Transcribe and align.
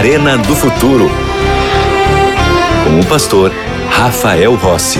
Arena 0.00 0.38
do 0.38 0.56
Futuro. 0.56 1.10
Com 2.84 3.00
o 3.00 3.06
pastor 3.06 3.52
Rafael 3.90 4.54
Rossi. 4.54 4.98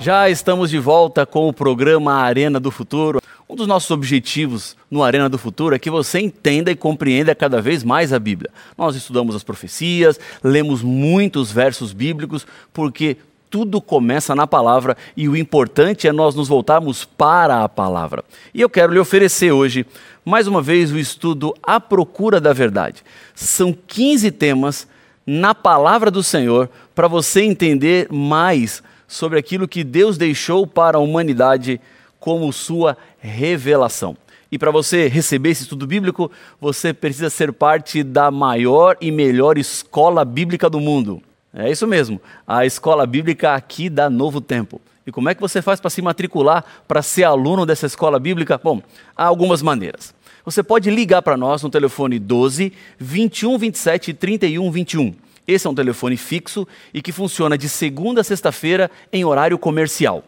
Já 0.00 0.30
estamos 0.30 0.70
de 0.70 0.78
volta 0.78 1.26
com 1.26 1.46
o 1.46 1.52
programa 1.52 2.14
Arena 2.14 2.58
do 2.58 2.70
Futuro. 2.70 3.20
Um 3.46 3.54
dos 3.54 3.66
nossos 3.66 3.90
objetivos 3.90 4.74
no 4.90 5.02
Arena 5.02 5.28
do 5.28 5.36
Futuro 5.36 5.74
é 5.74 5.78
que 5.78 5.90
você 5.90 6.18
entenda 6.18 6.70
e 6.70 6.74
compreenda 6.74 7.34
cada 7.34 7.60
vez 7.60 7.84
mais 7.84 8.10
a 8.10 8.18
Bíblia. 8.18 8.50
Nós 8.78 8.96
estudamos 8.96 9.36
as 9.36 9.44
profecias, 9.44 10.18
lemos 10.42 10.82
muitos 10.82 11.52
versos 11.52 11.92
bíblicos, 11.92 12.46
porque 12.72 13.18
tudo 13.50 13.80
começa 13.80 14.34
na 14.34 14.46
palavra 14.46 14.96
e 15.16 15.28
o 15.28 15.36
importante 15.36 16.06
é 16.08 16.12
nós 16.12 16.34
nos 16.34 16.48
voltarmos 16.48 17.04
para 17.04 17.62
a 17.62 17.68
palavra. 17.68 18.24
E 18.52 18.60
eu 18.60 18.68
quero 18.68 18.92
lhe 18.92 18.98
oferecer 18.98 19.52
hoje, 19.52 19.86
mais 20.24 20.46
uma 20.46 20.60
vez, 20.60 20.92
o 20.92 20.98
estudo 20.98 21.54
A 21.62 21.80
Procura 21.80 22.40
da 22.40 22.52
Verdade. 22.52 23.02
São 23.34 23.76
15 23.86 24.30
temas 24.32 24.88
na 25.26 25.54
palavra 25.54 26.10
do 26.10 26.22
Senhor 26.22 26.68
para 26.94 27.08
você 27.08 27.42
entender 27.42 28.08
mais 28.10 28.82
sobre 29.08 29.38
aquilo 29.38 29.68
que 29.68 29.84
Deus 29.84 30.16
deixou 30.16 30.66
para 30.66 30.98
a 30.98 31.00
humanidade 31.00 31.80
como 32.18 32.52
sua 32.52 32.96
revelação. 33.18 34.16
E 34.50 34.58
para 34.58 34.70
você 34.70 35.08
receber 35.08 35.50
esse 35.50 35.62
estudo 35.62 35.86
bíblico, 35.86 36.30
você 36.60 36.92
precisa 36.92 37.28
ser 37.28 37.52
parte 37.52 38.02
da 38.02 38.30
maior 38.30 38.96
e 39.00 39.10
melhor 39.10 39.58
escola 39.58 40.24
bíblica 40.24 40.70
do 40.70 40.80
mundo. 40.80 41.20
É 41.58 41.70
isso 41.70 41.86
mesmo, 41.86 42.20
a 42.46 42.66
escola 42.66 43.06
bíblica 43.06 43.54
aqui 43.54 43.88
da 43.88 44.10
Novo 44.10 44.42
Tempo. 44.42 44.78
E 45.06 45.10
como 45.10 45.30
é 45.30 45.34
que 45.34 45.40
você 45.40 45.62
faz 45.62 45.80
para 45.80 45.88
se 45.88 46.02
matricular, 46.02 46.62
para 46.86 47.00
ser 47.00 47.24
aluno 47.24 47.64
dessa 47.64 47.86
escola 47.86 48.18
bíblica? 48.18 48.60
Bom, 48.62 48.82
há 49.16 49.24
algumas 49.24 49.62
maneiras. 49.62 50.14
Você 50.44 50.62
pode 50.62 50.90
ligar 50.90 51.22
para 51.22 51.34
nós 51.34 51.62
no 51.62 51.70
telefone 51.70 52.18
12 52.18 52.74
21 52.98 53.56
27 53.56 54.12
31 54.12 54.70
21. 54.70 55.14
Esse 55.48 55.66
é 55.66 55.70
um 55.70 55.74
telefone 55.74 56.18
fixo 56.18 56.68
e 56.92 57.00
que 57.00 57.10
funciona 57.10 57.56
de 57.56 57.70
segunda 57.70 58.20
a 58.20 58.24
sexta-feira 58.24 58.90
em 59.10 59.24
horário 59.24 59.56
comercial. 59.56 60.22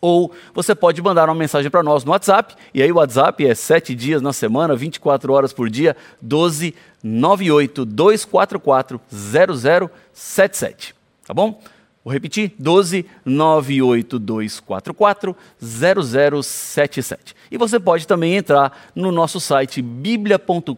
Ou 0.00 0.32
você 0.54 0.74
pode 0.74 1.02
mandar 1.02 1.28
uma 1.28 1.34
mensagem 1.34 1.70
para 1.70 1.82
nós 1.82 2.04
no 2.04 2.12
WhatsApp, 2.12 2.54
e 2.72 2.82
aí 2.82 2.92
o 2.92 2.96
WhatsApp 2.96 3.46
é 3.46 3.54
7 3.54 3.94
dias 3.94 4.22
na 4.22 4.32
semana, 4.32 4.76
24 4.76 5.32
horas 5.32 5.52
por 5.52 5.68
dia, 5.68 5.96
12 6.22 6.74
98 7.06 7.84
244 7.84 9.00
0077. 9.08 10.94
Tá 11.26 11.32
bom? 11.32 11.60
Vou 12.06 12.12
repetir: 12.12 12.54
12 12.58 13.06
98244 13.24 15.36
0077. 15.60 17.34
E 17.50 17.58
você 17.58 17.80
pode 17.80 18.06
também 18.06 18.36
entrar 18.36 18.90
no 18.94 19.10
nosso 19.10 19.40
site 19.40 19.82
biblia.com.br. 19.82 20.72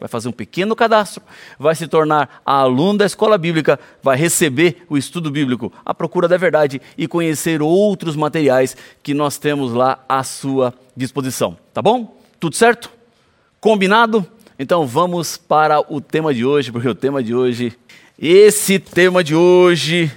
Vai 0.00 0.08
fazer 0.08 0.28
um 0.28 0.32
pequeno 0.32 0.74
cadastro, 0.74 1.22
vai 1.58 1.76
se 1.76 1.86
tornar 1.86 2.42
aluno 2.44 2.98
da 2.98 3.06
escola 3.06 3.38
bíblica, 3.38 3.78
vai 4.02 4.16
receber 4.16 4.84
o 4.88 4.96
estudo 4.96 5.30
bíblico, 5.30 5.72
a 5.84 5.94
procura 5.94 6.26
da 6.26 6.36
verdade 6.36 6.82
e 6.98 7.06
conhecer 7.06 7.62
outros 7.62 8.16
materiais 8.16 8.76
que 9.00 9.14
nós 9.14 9.38
temos 9.38 9.72
lá 9.72 10.04
à 10.08 10.24
sua 10.24 10.74
disposição. 10.96 11.56
Tá 11.72 11.80
bom? 11.80 12.20
Tudo 12.40 12.56
certo? 12.56 12.90
Combinado? 13.60 14.26
Então 14.58 14.86
vamos 14.86 15.36
para 15.36 15.80
o 15.92 16.00
tema 16.00 16.32
de 16.32 16.44
hoje, 16.44 16.70
porque 16.70 16.88
o 16.88 16.94
tema 16.94 17.22
de 17.22 17.34
hoje, 17.34 17.72
esse 18.18 18.78
tema 18.78 19.24
de 19.24 19.34
hoje 19.34 20.10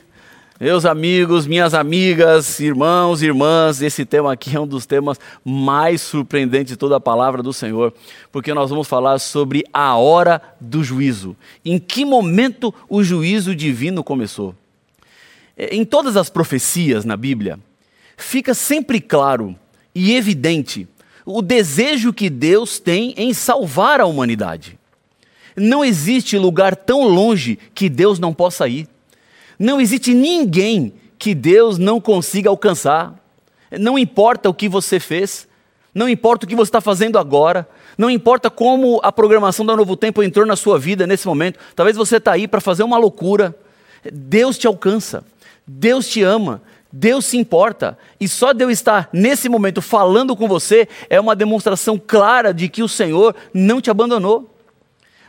meus 0.58 0.86
amigos, 0.86 1.45
minhas 1.45 1.73
amigas, 1.73 2.61
irmãos 2.61 3.22
irmãs, 3.22 3.81
esse 3.81 4.06
tema 4.06 4.31
aqui 4.31 4.56
é 4.56 4.59
um 4.59 4.66
dos 4.66 4.86
temas 4.86 5.19
mais 5.44 6.00
surpreendentes 6.00 6.72
de 6.72 6.78
toda 6.78 6.95
a 6.95 7.00
palavra 7.00 7.44
do 7.44 7.52
Senhor, 7.52 7.94
porque 8.31 8.53
nós 8.53 8.69
vamos 8.69 8.88
falar 8.88 9.19
sobre 9.19 9.66
a 9.74 9.97
hora 9.97 10.41
do 10.62 10.81
juízo. 10.81 11.35
Em 11.66 11.78
que 11.78 12.06
momento 12.06 12.74
o 12.88 13.03
juízo 13.03 13.53
divino 13.53 14.01
começou? 14.01 14.56
É, 15.57 15.75
em 15.75 15.84
todas 15.84 16.16
as 16.16 16.29
profecias 16.29 17.03
na 17.03 17.18
Bíblia, 17.18 17.59
fica 18.16 18.53
sempre 18.53 19.01
claro 19.01 19.53
e 19.94 20.16
evidente 20.16 20.88
o 21.25 21.41
desejo 21.41 22.13
que 22.13 22.30
Deus 22.30 22.80
tem 22.80 23.13
em 23.18 23.34
salvar 23.34 24.00
a 24.00 24.06
humanidade. 24.06 24.78
Não 25.56 25.84
existe 25.84 26.38
lugar 26.38 26.75
tão 26.75 27.03
longe 27.08 27.58
que 27.74 27.90
Deus 27.90 28.19
não 28.19 28.34
possa 28.34 28.68
ir. 28.68 28.88
Não 29.58 29.80
existe 29.80 30.13
ninguém 30.13 30.94
que 31.18 31.34
Deus 31.34 31.78
não 31.78 32.00
consiga 32.00 32.50
alcançar. 32.50 33.16
Não 33.72 33.97
importa 33.97 34.50
o 34.50 34.53
que 34.53 34.69
você 34.69 35.00
fez, 35.00 35.47
não 35.94 36.08
importa 36.08 36.46
o 36.46 36.50
que 36.50 36.56
você 36.56 36.69
está 36.69 36.81
fazendo 36.81 37.18
agora, 37.18 37.68
não 37.97 38.09
importa 38.09 38.50
como 38.50 39.00
a 39.02 39.12
programação 39.12 39.66
da 39.66 39.75
Novo 39.75 39.96
Tempo 39.96 40.22
entrou 40.22 40.46
na 40.46 40.56
sua 40.56 40.78
vida 40.78 41.07
nesse 41.07 41.25
momento. 41.25 41.59
Talvez 41.75 41.97
você 41.97 42.18
está 42.18 42.34
aí 42.34 42.47
para 42.47 42.62
fazer 42.62 42.84
uma 42.84 42.97
loucura. 42.97 43.57
Deus 44.13 44.57
te 44.57 44.68
alcança, 44.68 45.24
Deus 45.66 46.07
te 46.07 46.22
ama, 46.22 46.62
Deus 46.97 47.25
se 47.25 47.35
importa. 47.35 47.97
E 48.17 48.25
só 48.25 48.53
Deus 48.53 48.72
estar 48.72 49.09
nesse 49.11 49.50
momento 49.50 49.81
falando 49.81 50.33
com 50.33 50.47
você 50.47 50.88
é 51.09 51.19
uma 51.19 51.35
demonstração 51.35 52.00
clara 52.00 52.53
de 52.53 52.69
que 52.69 52.81
o 52.81 52.88
Senhor 52.88 53.35
não 53.53 53.81
te 53.81 53.91
abandonou. 53.91 54.50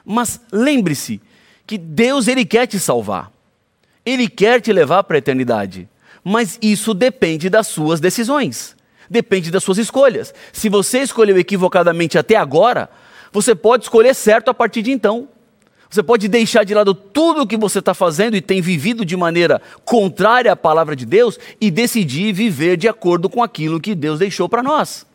Mas 0.05 0.41
lembre-se 0.53 1.21
que 1.67 1.77
Deus 1.77 2.29
ele 2.29 2.45
quer 2.45 2.69
te 2.69 2.79
salvar. 2.79 3.33
Ele 4.05 4.29
quer 4.29 4.61
te 4.61 4.73
levar 4.73 5.03
para 5.03 5.17
a 5.17 5.19
eternidade. 5.19 5.89
Mas 6.23 6.57
isso 6.63 6.95
depende 6.95 7.51
das 7.51 7.67
suas 7.67 7.99
decisões, 7.99 8.77
depende 9.11 9.51
das 9.51 9.65
suas 9.65 9.79
escolhas. 9.79 10.33
Se 10.53 10.69
você 10.69 11.01
escolheu 11.01 11.37
equivocadamente 11.37 12.17
até 12.17 12.37
agora, 12.37 12.89
você 13.33 13.57
pode 13.57 13.83
escolher 13.83 14.15
certo 14.15 14.51
a 14.51 14.55
partir 14.55 14.83
de 14.83 14.93
então. 14.93 15.29
Você 15.89 16.03
pode 16.03 16.29
deixar 16.29 16.65
de 16.65 16.75
lado 16.75 16.95
tudo 16.95 17.43
o 17.43 17.47
que 17.47 17.57
você 17.57 17.79
está 17.79 17.95
fazendo 17.95 18.37
e 18.37 18.41
tem 18.41 18.61
vivido 18.61 19.05
de 19.05 19.17
maneira 19.17 19.61
contrária 19.85 20.53
à 20.53 20.57
palavra 20.57 20.97
de 20.97 21.07
Deus 21.07 21.39
e 21.61 21.71
decidir 21.71 22.33
viver 22.33 22.77
de 22.77 22.89
acordo 22.89 23.29
com 23.29 23.43
aquilo 23.43 23.81
que 23.81 23.95
Deus 23.95 24.19
deixou 24.19 24.49
para 24.49 24.63
nós. 24.63 25.07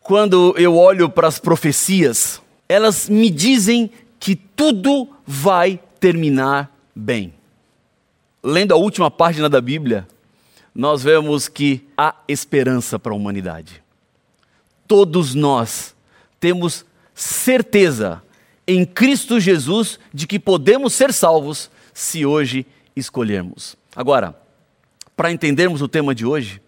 Quando 0.00 0.54
eu 0.56 0.76
olho 0.76 1.08
para 1.08 1.28
as 1.28 1.38
profecias, 1.38 2.40
elas 2.68 3.08
me 3.08 3.30
dizem 3.30 3.90
que 4.20 4.34
tudo 4.34 5.08
vai 5.26 5.80
terminar 6.00 6.70
bem 6.94 7.38
lendo 8.42 8.72
a 8.72 8.76
última 8.76 9.10
página 9.10 9.48
da 9.48 9.60
Bíblia, 9.60 10.06
nós 10.74 11.02
vemos 11.02 11.48
que 11.48 11.86
há 11.96 12.14
esperança 12.26 12.98
para 12.98 13.12
a 13.12 13.16
humanidade. 13.16 13.82
Todos 14.86 15.34
nós 15.34 15.94
temos 16.38 16.84
certeza 17.14 18.22
em 18.68 18.84
Cristo 18.84 19.40
Jesus 19.40 19.98
de 20.12 20.26
que 20.26 20.38
podemos 20.38 20.92
ser 20.92 21.10
salvos 21.10 21.70
se 21.94 22.26
hoje 22.26 22.66
escolhermos. 22.94 23.74
Agora, 23.96 24.38
para 25.16 25.32
entendermos 25.32 25.80
o 25.80 25.88
tema 25.88 26.14
de 26.14 26.26
hoje, 26.26 26.60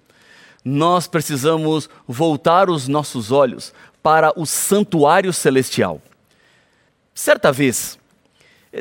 nós 0.64 1.06
precisamos 1.06 1.90
voltar 2.08 2.70
os 2.70 2.88
nossos 2.88 3.30
olhos 3.30 3.74
para 4.02 4.32
o 4.34 4.46
santuário 4.46 5.30
celestial. 5.30 6.00
Certa 7.14 7.52
vez, 7.52 7.98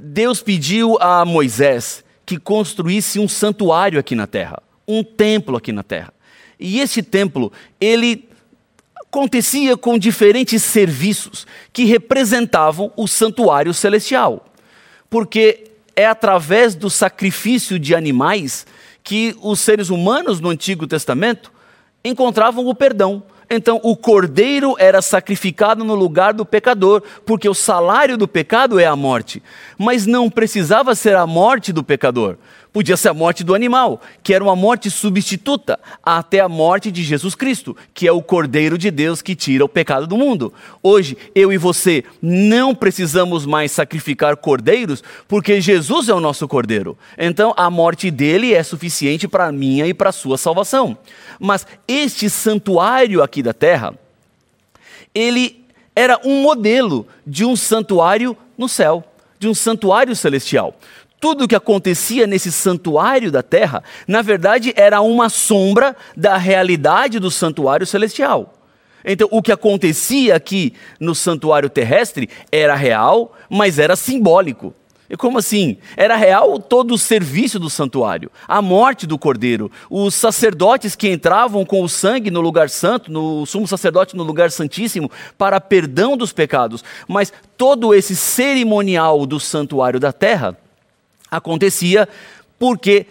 Deus 0.01 0.41
pediu 0.41 0.97
a 1.01 1.25
Moisés 1.25 2.05
que 2.25 2.39
construísse 2.39 3.19
um 3.19 3.27
santuário 3.27 3.99
aqui 3.99 4.15
na 4.15 4.27
terra, 4.27 4.63
um 4.87 5.03
templo 5.03 5.57
aqui 5.57 5.73
na 5.73 5.83
terra. 5.83 6.13
E 6.57 6.79
esse 6.79 7.03
templo, 7.03 7.51
ele 7.81 8.28
acontecia 9.09 9.75
com 9.75 9.97
diferentes 9.97 10.63
serviços 10.63 11.47
que 11.73 11.83
representavam 11.83 12.91
o 12.95 13.07
santuário 13.07 13.73
celestial. 13.73 14.45
Porque 15.09 15.71
é 15.95 16.05
através 16.05 16.75
do 16.75 16.89
sacrifício 16.89 17.79
de 17.79 17.95
animais 17.95 18.67
que 19.03 19.35
os 19.41 19.59
seres 19.59 19.89
humanos 19.89 20.39
no 20.39 20.49
Antigo 20.49 20.85
Testamento 20.85 21.51
encontravam 22.05 22.67
o 22.67 22.75
perdão. 22.75 23.23
Então, 23.49 23.81
o 23.83 23.97
cordeiro 23.97 24.75
era 24.77 25.01
sacrificado 25.01 25.83
no 25.83 25.95
lugar 25.95 26.33
do 26.33 26.45
pecador, 26.45 27.01
porque 27.25 27.49
o 27.49 27.53
salário 27.55 28.15
do 28.15 28.27
pecado 28.27 28.79
é 28.79 28.85
a 28.85 28.95
morte. 28.95 29.41
Mas 29.75 30.05
não 30.05 30.29
precisava 30.29 30.93
ser 30.93 31.15
a 31.15 31.25
morte 31.25 31.73
do 31.73 31.83
pecador. 31.83 32.37
Podia 32.71 32.95
ser 32.95 33.09
a 33.09 33.13
morte 33.15 33.43
do 33.43 33.55
animal, 33.55 33.99
que 34.21 34.31
era 34.31 34.43
uma 34.43 34.55
morte 34.55 34.91
substituta, 34.91 35.79
até 36.03 36.39
a 36.39 36.47
morte 36.47 36.91
de 36.91 37.03
Jesus 37.03 37.33
Cristo, 37.33 37.75
que 37.95 38.07
é 38.07 38.11
o 38.11 38.21
Cordeiro 38.21 38.77
de 38.77 38.91
Deus 38.91 39.23
que 39.23 39.35
tira 39.35 39.65
o 39.65 39.69
pecado 39.69 40.05
do 40.05 40.15
mundo. 40.15 40.53
Hoje, 40.83 41.17
eu 41.33 41.51
e 41.51 41.57
você 41.57 42.03
não 42.21 42.75
precisamos 42.75 43.43
mais 43.43 43.71
sacrificar 43.71 44.37
cordeiros, 44.37 45.03
porque 45.27 45.59
Jesus 45.59 46.09
é 46.09 46.13
o 46.13 46.19
nosso 46.19 46.47
cordeiro. 46.47 46.95
Então, 47.17 47.55
a 47.57 47.71
morte 47.71 48.11
dele 48.11 48.53
é 48.53 48.61
suficiente 48.61 49.27
para 49.27 49.47
a 49.47 49.51
minha 49.51 49.87
e 49.87 49.93
para 49.93 50.09
a 50.09 50.13
sua 50.13 50.37
salvação. 50.37 50.95
Mas 51.39 51.65
este 51.87 52.29
santuário 52.29 53.23
aqui 53.23 53.41
da 53.41 53.53
terra, 53.53 53.95
ele 55.13 55.65
era 55.95 56.19
um 56.23 56.43
modelo 56.43 57.07
de 57.25 57.43
um 57.43 57.55
santuário 57.55 58.37
no 58.55 58.69
céu, 58.69 59.03
de 59.39 59.47
um 59.47 59.55
santuário 59.55 60.15
celestial 60.15 60.77
tudo 61.19 61.43
o 61.43 61.47
que 61.47 61.55
acontecia 61.55 62.25
nesse 62.25 62.51
santuário 62.51 63.31
da 63.31 63.43
terra, 63.43 63.83
na 64.07 64.21
verdade 64.21 64.73
era 64.75 65.01
uma 65.01 65.29
sombra 65.29 65.95
da 66.15 66.37
realidade 66.37 67.19
do 67.19 67.29
santuário 67.29 67.85
celestial. 67.85 68.53
Então, 69.03 69.27
o 69.31 69.41
que 69.41 69.51
acontecia 69.51 70.35
aqui 70.35 70.73
no 70.99 71.15
santuário 71.15 71.69
terrestre 71.69 72.29
era 72.51 72.75
real, 72.75 73.33
mas 73.49 73.79
era 73.79 73.95
simbólico. 73.95 74.73
E 75.09 75.17
como 75.17 75.39
assim? 75.39 75.77
Era 75.97 76.15
real 76.15 76.59
todo 76.59 76.93
o 76.93 76.97
serviço 76.97 77.57
do 77.57 77.69
santuário, 77.69 78.29
a 78.47 78.61
morte 78.61 79.07
do 79.07 79.17
cordeiro, 79.17 79.71
os 79.89 80.13
sacerdotes 80.13 80.95
que 80.95 81.09
entravam 81.09 81.65
com 81.65 81.81
o 81.81 81.89
sangue 81.89 82.29
no 82.29 82.41
lugar 82.41 82.69
santo, 82.69 83.11
no 83.11 83.43
sumo 83.45 83.67
sacerdote 83.67 84.15
no 84.15 84.21
lugar 84.21 84.51
santíssimo, 84.51 85.09
para 85.35 85.59
perdão 85.59 86.15
dos 86.15 86.31
pecados. 86.31 86.83
Mas 87.07 87.33
todo 87.57 87.95
esse 87.95 88.15
cerimonial 88.15 89.25
do 89.25 89.39
santuário 89.39 89.99
da 89.99 90.13
terra 90.13 90.55
acontecia 91.29 92.07
porque 92.57 93.05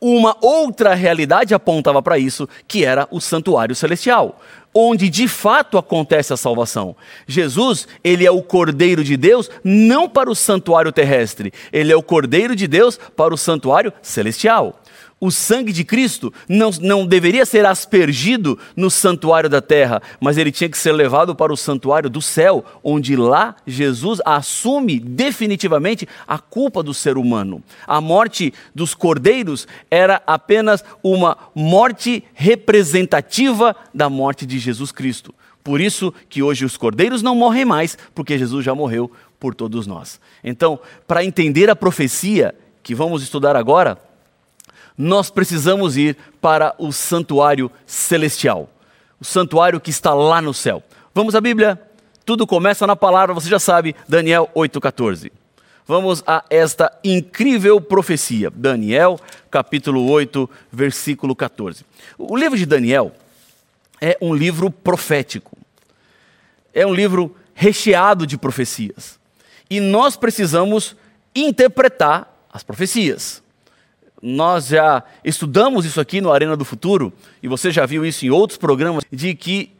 uma 0.00 0.36
outra 0.40 0.94
realidade 0.94 1.54
apontava 1.54 2.02
para 2.02 2.18
isso, 2.18 2.48
que 2.66 2.84
era 2.84 3.06
o 3.10 3.20
santuário 3.20 3.74
celestial, 3.74 4.40
onde 4.74 5.08
de 5.08 5.28
fato 5.28 5.78
acontece 5.78 6.32
a 6.32 6.36
salvação. 6.36 6.96
Jesus, 7.26 7.86
ele 8.02 8.26
é 8.26 8.30
o 8.30 8.42
Cordeiro 8.42 9.04
de 9.04 9.16
Deus 9.16 9.48
não 9.62 10.08
para 10.08 10.28
o 10.28 10.34
santuário 10.34 10.90
terrestre, 10.90 11.52
ele 11.72 11.92
é 11.92 11.96
o 11.96 12.02
Cordeiro 12.02 12.56
de 12.56 12.66
Deus 12.66 12.98
para 13.16 13.32
o 13.32 13.38
santuário 13.38 13.92
celestial 14.02 14.81
o 15.22 15.30
sangue 15.30 15.72
de 15.72 15.84
Cristo 15.84 16.34
não, 16.48 16.70
não 16.80 17.06
deveria 17.06 17.46
ser 17.46 17.64
aspergido 17.64 18.58
no 18.74 18.90
santuário 18.90 19.48
da 19.48 19.62
terra, 19.62 20.02
mas 20.20 20.36
ele 20.36 20.50
tinha 20.50 20.68
que 20.68 20.76
ser 20.76 20.90
levado 20.90 21.32
para 21.32 21.52
o 21.52 21.56
santuário 21.56 22.10
do 22.10 22.20
céu, 22.20 22.64
onde 22.82 23.14
lá 23.14 23.54
Jesus 23.64 24.20
assume 24.24 24.98
definitivamente 24.98 26.08
a 26.26 26.40
culpa 26.40 26.82
do 26.82 26.92
ser 26.92 27.16
humano. 27.16 27.62
A 27.86 28.00
morte 28.00 28.52
dos 28.74 28.96
cordeiros 28.96 29.68
era 29.88 30.20
apenas 30.26 30.84
uma 31.04 31.38
morte 31.54 32.24
representativa 32.34 33.76
da 33.94 34.10
morte 34.10 34.44
de 34.44 34.58
Jesus 34.58 34.90
Cristo. 34.90 35.32
Por 35.62 35.80
isso 35.80 36.12
que 36.28 36.42
hoje 36.42 36.64
os 36.64 36.76
cordeiros 36.76 37.22
não 37.22 37.36
morrem 37.36 37.64
mais, 37.64 37.96
porque 38.12 38.36
Jesus 38.36 38.64
já 38.64 38.74
morreu 38.74 39.08
por 39.38 39.54
todos 39.54 39.86
nós. 39.86 40.20
Então, 40.42 40.80
para 41.06 41.24
entender 41.24 41.70
a 41.70 41.76
profecia 41.76 42.52
que 42.82 42.92
vamos 42.92 43.22
estudar 43.22 43.54
agora, 43.54 43.96
nós 44.96 45.30
precisamos 45.30 45.96
ir 45.96 46.16
para 46.40 46.74
o 46.78 46.92
santuário 46.92 47.70
celestial, 47.86 48.68
o 49.20 49.24
santuário 49.24 49.80
que 49.80 49.90
está 49.90 50.14
lá 50.14 50.40
no 50.40 50.52
céu. 50.52 50.82
Vamos 51.14 51.34
à 51.34 51.40
Bíblia? 51.40 51.80
Tudo 52.24 52.46
começa 52.46 52.86
na 52.86 52.94
palavra, 52.94 53.34
você 53.34 53.48
já 53.48 53.58
sabe, 53.58 53.96
Daniel 54.08 54.48
8,14. 54.54 55.30
Vamos 55.86 56.22
a 56.26 56.44
esta 56.48 56.96
incrível 57.02 57.80
profecia. 57.80 58.50
Daniel, 58.50 59.18
capítulo 59.50 60.08
8, 60.08 60.48
versículo 60.70 61.34
14. 61.34 61.84
O 62.16 62.36
livro 62.36 62.56
de 62.56 62.64
Daniel 62.64 63.12
é 64.00 64.16
um 64.20 64.32
livro 64.32 64.70
profético. 64.70 65.56
É 66.72 66.86
um 66.86 66.94
livro 66.94 67.34
recheado 67.54 68.26
de 68.26 68.38
profecias. 68.38 69.18
E 69.68 69.80
nós 69.80 70.16
precisamos 70.16 70.96
interpretar 71.34 72.32
as 72.52 72.62
profecias. 72.62 73.41
Nós 74.22 74.68
já 74.68 75.02
estudamos 75.24 75.84
isso 75.84 76.00
aqui 76.00 76.20
no 76.20 76.30
Arena 76.30 76.56
do 76.56 76.64
Futuro, 76.64 77.12
e 77.42 77.48
você 77.48 77.72
já 77.72 77.84
viu 77.84 78.06
isso 78.06 78.24
em 78.24 78.30
outros 78.30 78.56
programas, 78.56 79.04
de 79.10 79.34
que 79.34 79.72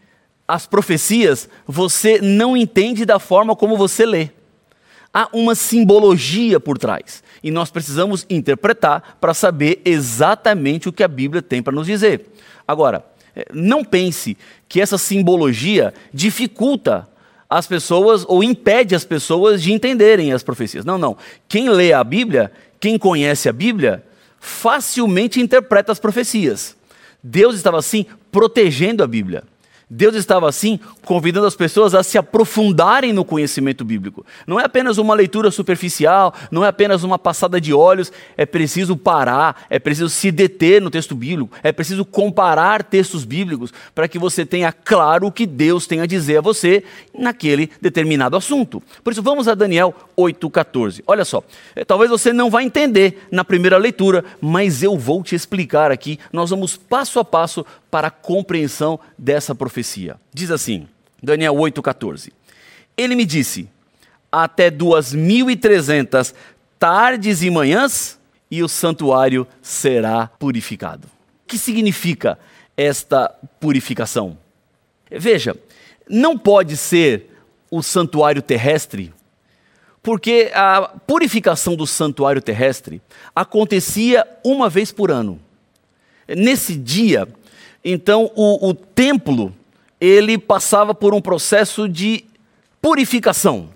as 0.49 0.67
profecias 0.67 1.49
você 1.65 2.21
não 2.21 2.57
entende 2.57 3.07
da 3.07 3.21
forma 3.21 3.55
como 3.55 3.77
você 3.77 4.05
lê. 4.05 4.31
Há 5.15 5.29
uma 5.33 5.55
simbologia 5.55 6.59
por 6.59 6.77
trás. 6.77 7.23
E 7.43 7.51
nós 7.51 7.71
precisamos 7.71 8.27
interpretar 8.29 9.19
para 9.21 9.33
saber 9.33 9.81
exatamente 9.85 10.89
o 10.89 10.93
que 10.93 11.05
a 11.05 11.09
Bíblia 11.09 11.41
tem 11.41 11.63
para 11.63 11.75
nos 11.75 11.87
dizer. 11.87 12.27
Agora, 12.67 13.05
eh, 13.37 13.47
não 13.53 13.85
pense 13.85 14.37
que 14.69 14.81
essa 14.81 14.99
simbologia 14.99 15.95
dificulta 16.13 17.09
as 17.49 17.67
pessoas 17.67 18.25
ou 18.27 18.43
impede 18.43 18.95
as 18.95 19.05
pessoas 19.05 19.63
de 19.63 19.73
entenderem 19.73 20.33
as 20.33 20.43
profecias. 20.43 20.85
Não, 20.85 20.97
não. 20.97 21.17
Quem 21.47 21.69
lê 21.69 21.93
a 21.93 22.03
Bíblia, 22.03 22.51
quem 22.81 22.99
conhece 22.99 23.49
a 23.49 23.53
Bíblia, 23.53 24.03
facilmente 24.45 25.41
interpreta 25.41 25.93
as 25.93 26.01
profecias. 26.01 26.77
Deus 27.23 27.55
estava 27.55 27.79
assim 27.79 28.05
protegendo 28.33 29.05
a 29.05 29.07
Bíblia. 29.07 29.45
Deus 29.95 30.15
estava 30.15 30.49
assim 30.49 30.81
convidando 31.05 31.47
as 31.47 31.55
pessoas 31.55 31.95
a 31.95 32.03
se 32.03 32.17
aprofundarem 32.17 33.13
no 33.13 33.27
conhecimento 33.27 33.85
bíblico. 33.85 34.25
Não 34.47 34.59
é 34.59 34.65
apenas 34.65 34.97
uma 34.97 35.13
leitura 35.13 35.51
superficial, 35.51 36.33
não 36.51 36.65
é 36.65 36.69
apenas 36.69 37.05
uma 37.05 37.19
passada 37.19 37.61
de 37.61 37.75
olhos, 37.75 38.11
é 38.35 38.47
preciso 38.47 38.97
parar, 38.97 39.67
é 39.69 39.79
preciso 39.79 40.09
se 40.09 40.31
deter 40.31 40.81
no 40.81 40.89
texto 40.89 41.15
bíblico, 41.15 41.55
é 41.63 41.73
preciso 41.73 42.07
comparar 42.07 42.85
textos 42.85 43.27
bíblicos 43.27 43.71
para 43.95 44.09
que 44.09 44.19
você 44.19 44.47
tenha 44.47 44.73
claro 44.73 45.27
o 45.27 45.33
que 45.33 45.45
Deus 45.45 45.87
tem 45.87 46.01
a 46.01 46.07
dizer 46.07 46.39
a 46.39 46.41
você 46.41 46.85
naquele 47.15 47.71
determinado 47.79 48.35
assunto. 48.35 48.83
Por 49.05 49.13
isso 49.13 49.23
vamos 49.23 49.47
a 49.47 49.55
Daniel 49.55 49.95
8:14. 50.17 51.03
Olha 51.07 51.27
só, 51.27 51.43
é, 51.77 51.85
talvez 51.85 52.11
você 52.11 52.33
não 52.33 52.49
vá 52.49 52.63
entender 52.63 53.27
na 53.31 53.45
primeira 53.45 53.77
leitura, 53.77 54.25
mas 54.41 54.83
eu 54.83 54.97
vou 54.97 55.23
te 55.23 55.35
explicar 55.35 55.93
aqui. 55.93 56.19
Nós 56.33 56.49
vamos 56.49 56.79
passo 56.79 57.21
a 57.21 57.25
passo 57.25 57.67
para 57.91 58.09
a 58.09 58.11
compreensão 58.11 58.99
dessa 59.19 59.55
profecia. 59.55 59.82
Diz 60.33 60.51
assim, 60.51 60.89
Daniel 61.23 61.55
8,14: 61.55 62.33
Ele 62.97 63.15
me 63.15 63.25
disse: 63.25 63.69
Até 64.31 64.71
duas 64.71 65.13
mil 65.13 65.51
e 65.51 65.57
trezentas 65.57 66.35
tardes 66.79 67.43
e 67.43 67.51
manhãs, 67.51 68.19
e 68.51 68.63
o 68.63 68.69
santuário 68.69 69.47
será 69.63 70.27
purificado. 70.27 71.07
O 71.07 71.47
que 71.47 71.57
significa 71.57 72.39
esta 72.77 73.29
purificação? 73.61 74.37
Veja, 75.11 75.57
não 76.09 76.37
pode 76.37 76.77
ser 76.77 77.31
o 77.71 77.83
santuário 77.83 78.43
terrestre, 78.43 79.15
porque 80.03 80.51
a 80.55 80.83
purificação 81.07 81.77
do 81.77 81.87
santuário 81.87 82.43
terrestre 82.43 83.01
acontecia 83.35 84.27
uma 84.45 84.69
vez 84.69 84.91
por 84.93 85.11
ano. 85.11 85.41
Nesse 86.29 86.75
dia, 86.75 87.29
então, 87.85 88.31
o, 88.35 88.69
o 88.69 88.75
templo, 88.75 89.55
ele 90.03 90.37
passava 90.37 90.93
por 90.93 91.15
um 91.15 91.21
processo 91.21 91.89
de 91.89 92.25
purificação. 92.81 93.69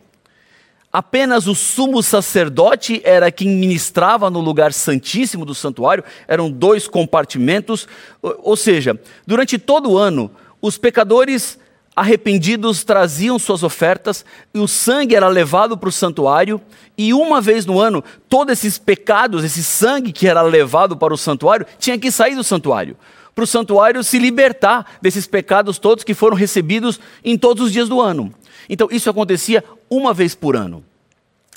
Apenas 0.92 1.46
o 1.46 1.54
sumo 1.54 2.02
sacerdote 2.02 3.00
era 3.04 3.30
quem 3.30 3.48
ministrava 3.48 4.28
no 4.28 4.40
lugar 4.40 4.72
santíssimo 4.72 5.44
do 5.44 5.54
santuário, 5.54 6.02
eram 6.26 6.50
dois 6.50 6.88
compartimentos, 6.88 7.86
ou 8.20 8.56
seja, 8.56 8.98
durante 9.24 9.56
todo 9.56 9.92
o 9.92 9.96
ano, 9.96 10.28
os 10.60 10.76
pecadores 10.76 11.60
arrependidos 11.94 12.82
traziam 12.82 13.38
suas 13.38 13.62
ofertas, 13.62 14.24
e 14.52 14.58
o 14.58 14.66
sangue 14.66 15.14
era 15.14 15.28
levado 15.28 15.78
para 15.78 15.88
o 15.88 15.92
santuário, 15.92 16.60
e 16.98 17.14
uma 17.14 17.40
vez 17.40 17.64
no 17.64 17.78
ano, 17.78 18.02
todos 18.28 18.52
esses 18.52 18.78
pecados, 18.78 19.44
esse 19.44 19.62
sangue 19.62 20.12
que 20.12 20.26
era 20.26 20.42
levado 20.42 20.96
para 20.96 21.14
o 21.14 21.18
santuário, 21.18 21.66
tinha 21.78 21.96
que 21.96 22.10
sair 22.10 22.34
do 22.34 22.42
santuário 22.42 22.96
para 23.36 23.44
o 23.44 23.46
santuário 23.46 24.02
se 24.02 24.18
libertar 24.18 24.96
desses 25.02 25.26
pecados 25.26 25.78
todos 25.78 26.02
que 26.02 26.14
foram 26.14 26.34
recebidos 26.34 26.98
em 27.22 27.36
todos 27.36 27.66
os 27.66 27.70
dias 27.70 27.86
do 27.86 28.00
ano. 28.00 28.32
Então, 28.66 28.88
isso 28.90 29.10
acontecia 29.10 29.62
uma 29.90 30.14
vez 30.14 30.34
por 30.34 30.56
ano. 30.56 30.82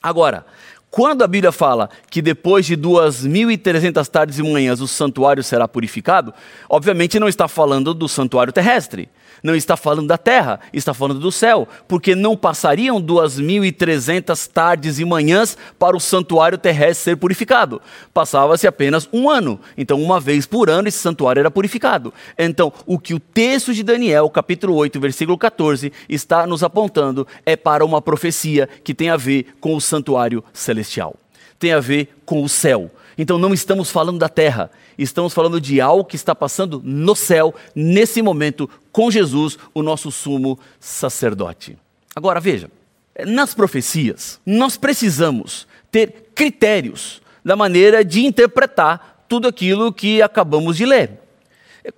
Agora, 0.03 0.45
quando 0.91 1.23
a 1.23 1.27
Bíblia 1.27 1.53
fala 1.53 1.89
que 2.11 2.21
depois 2.21 2.65
de 2.65 2.75
2.300 2.75 4.07
tardes 4.09 4.39
e 4.39 4.43
manhãs 4.43 4.81
o 4.81 4.87
santuário 4.89 5.41
será 5.41 5.69
purificado, 5.69 6.33
obviamente 6.67 7.17
não 7.17 7.29
está 7.29 7.47
falando 7.47 7.93
do 7.93 8.09
santuário 8.09 8.51
terrestre 8.51 9.07
não 9.43 9.55
está 9.55 9.75
falando 9.75 10.07
da 10.07 10.17
terra, 10.17 10.59
está 10.73 10.93
falando 10.93 11.19
do 11.19 11.31
céu, 11.31 11.67
porque 11.87 12.15
não 12.15 12.35
passariam 12.35 13.01
2.300 13.01 14.47
tardes 14.51 14.99
e 14.99 15.05
manhãs 15.05 15.57
para 15.77 15.95
o 15.95 15.99
santuário 15.99 16.57
terrestre 16.57 17.11
ser 17.11 17.17
purificado. 17.17 17.81
Passava-se 18.13 18.67
apenas 18.67 19.07
um 19.11 19.29
ano. 19.29 19.59
Então, 19.77 20.01
uma 20.01 20.19
vez 20.19 20.45
por 20.45 20.69
ano, 20.69 20.87
esse 20.87 20.97
santuário 20.99 21.39
era 21.39 21.51
purificado. 21.51 22.13
Então, 22.37 22.71
o 22.85 22.99
que 22.99 23.13
o 23.13 23.19
texto 23.19 23.73
de 23.73 23.83
Daniel, 23.83 24.29
capítulo 24.29 24.75
8, 24.75 24.99
versículo 24.99 25.37
14, 25.37 25.91
está 26.07 26.45
nos 26.45 26.63
apontando 26.63 27.27
é 27.45 27.55
para 27.55 27.85
uma 27.85 28.01
profecia 28.01 28.67
que 28.83 28.93
tem 28.93 29.09
a 29.09 29.17
ver 29.17 29.55
com 29.59 29.75
o 29.75 29.81
santuário 29.81 30.43
celestial, 30.53 31.15
tem 31.57 31.73
a 31.73 31.79
ver 31.79 32.09
com 32.25 32.43
o 32.43 32.49
céu. 32.49 32.91
Então, 33.21 33.37
não 33.37 33.53
estamos 33.53 33.91
falando 33.91 34.17
da 34.17 34.29
terra, 34.29 34.71
estamos 34.97 35.33
falando 35.33 35.59
de 35.59 35.81
algo 35.81 36.05
que 36.05 36.15
está 36.15 36.33
passando 36.33 36.81
no 36.81 37.13
céu, 37.13 37.53
nesse 37.75 38.21
momento, 38.21 38.69
com 38.93 39.11
Jesus, 39.11 39.57
o 39.73 39.83
nosso 39.83 40.09
sumo 40.09 40.57
sacerdote. 40.79 41.77
Agora 42.15 42.39
veja, 42.39 42.71
nas 43.27 43.53
profecias, 43.53 44.39
nós 44.45 44.77
precisamos 44.77 45.67
ter 45.91 46.29
critérios 46.33 47.21
da 47.43 47.57
maneira 47.57 48.05
de 48.05 48.25
interpretar 48.25 49.25
tudo 49.27 49.49
aquilo 49.49 49.91
que 49.91 50.21
acabamos 50.21 50.77
de 50.77 50.85
ler. 50.85 51.19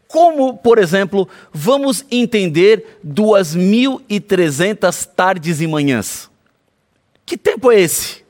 Como, 0.07 0.57
por 0.57 0.79
exemplo, 0.79 1.29
vamos 1.53 2.03
entender 2.09 2.99
2.300 3.05 5.05
tardes 5.05 5.61
e 5.61 5.67
manhãs? 5.67 6.31
Que 7.27 7.37
tempo 7.37 7.71
é 7.71 7.79
esse? 7.79 8.20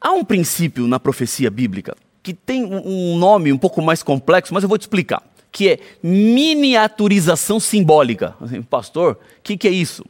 Há 0.00 0.12
um 0.12 0.24
princípio 0.24 0.86
na 0.86 0.98
profecia 0.98 1.50
bíblica 1.50 1.94
que 2.22 2.34
tem 2.34 2.64
um 2.64 3.16
nome 3.16 3.52
um 3.52 3.58
pouco 3.58 3.80
mais 3.80 4.02
complexo, 4.02 4.52
mas 4.52 4.62
eu 4.62 4.68
vou 4.68 4.78
te 4.78 4.82
explicar, 4.82 5.22
que 5.50 5.68
é 5.68 5.78
miniaturização 6.02 7.58
simbólica. 7.58 8.34
Pastor, 8.68 9.12
o 9.12 9.42
que, 9.42 9.56
que 9.56 9.68
é 9.68 9.70
isso? 9.70 10.04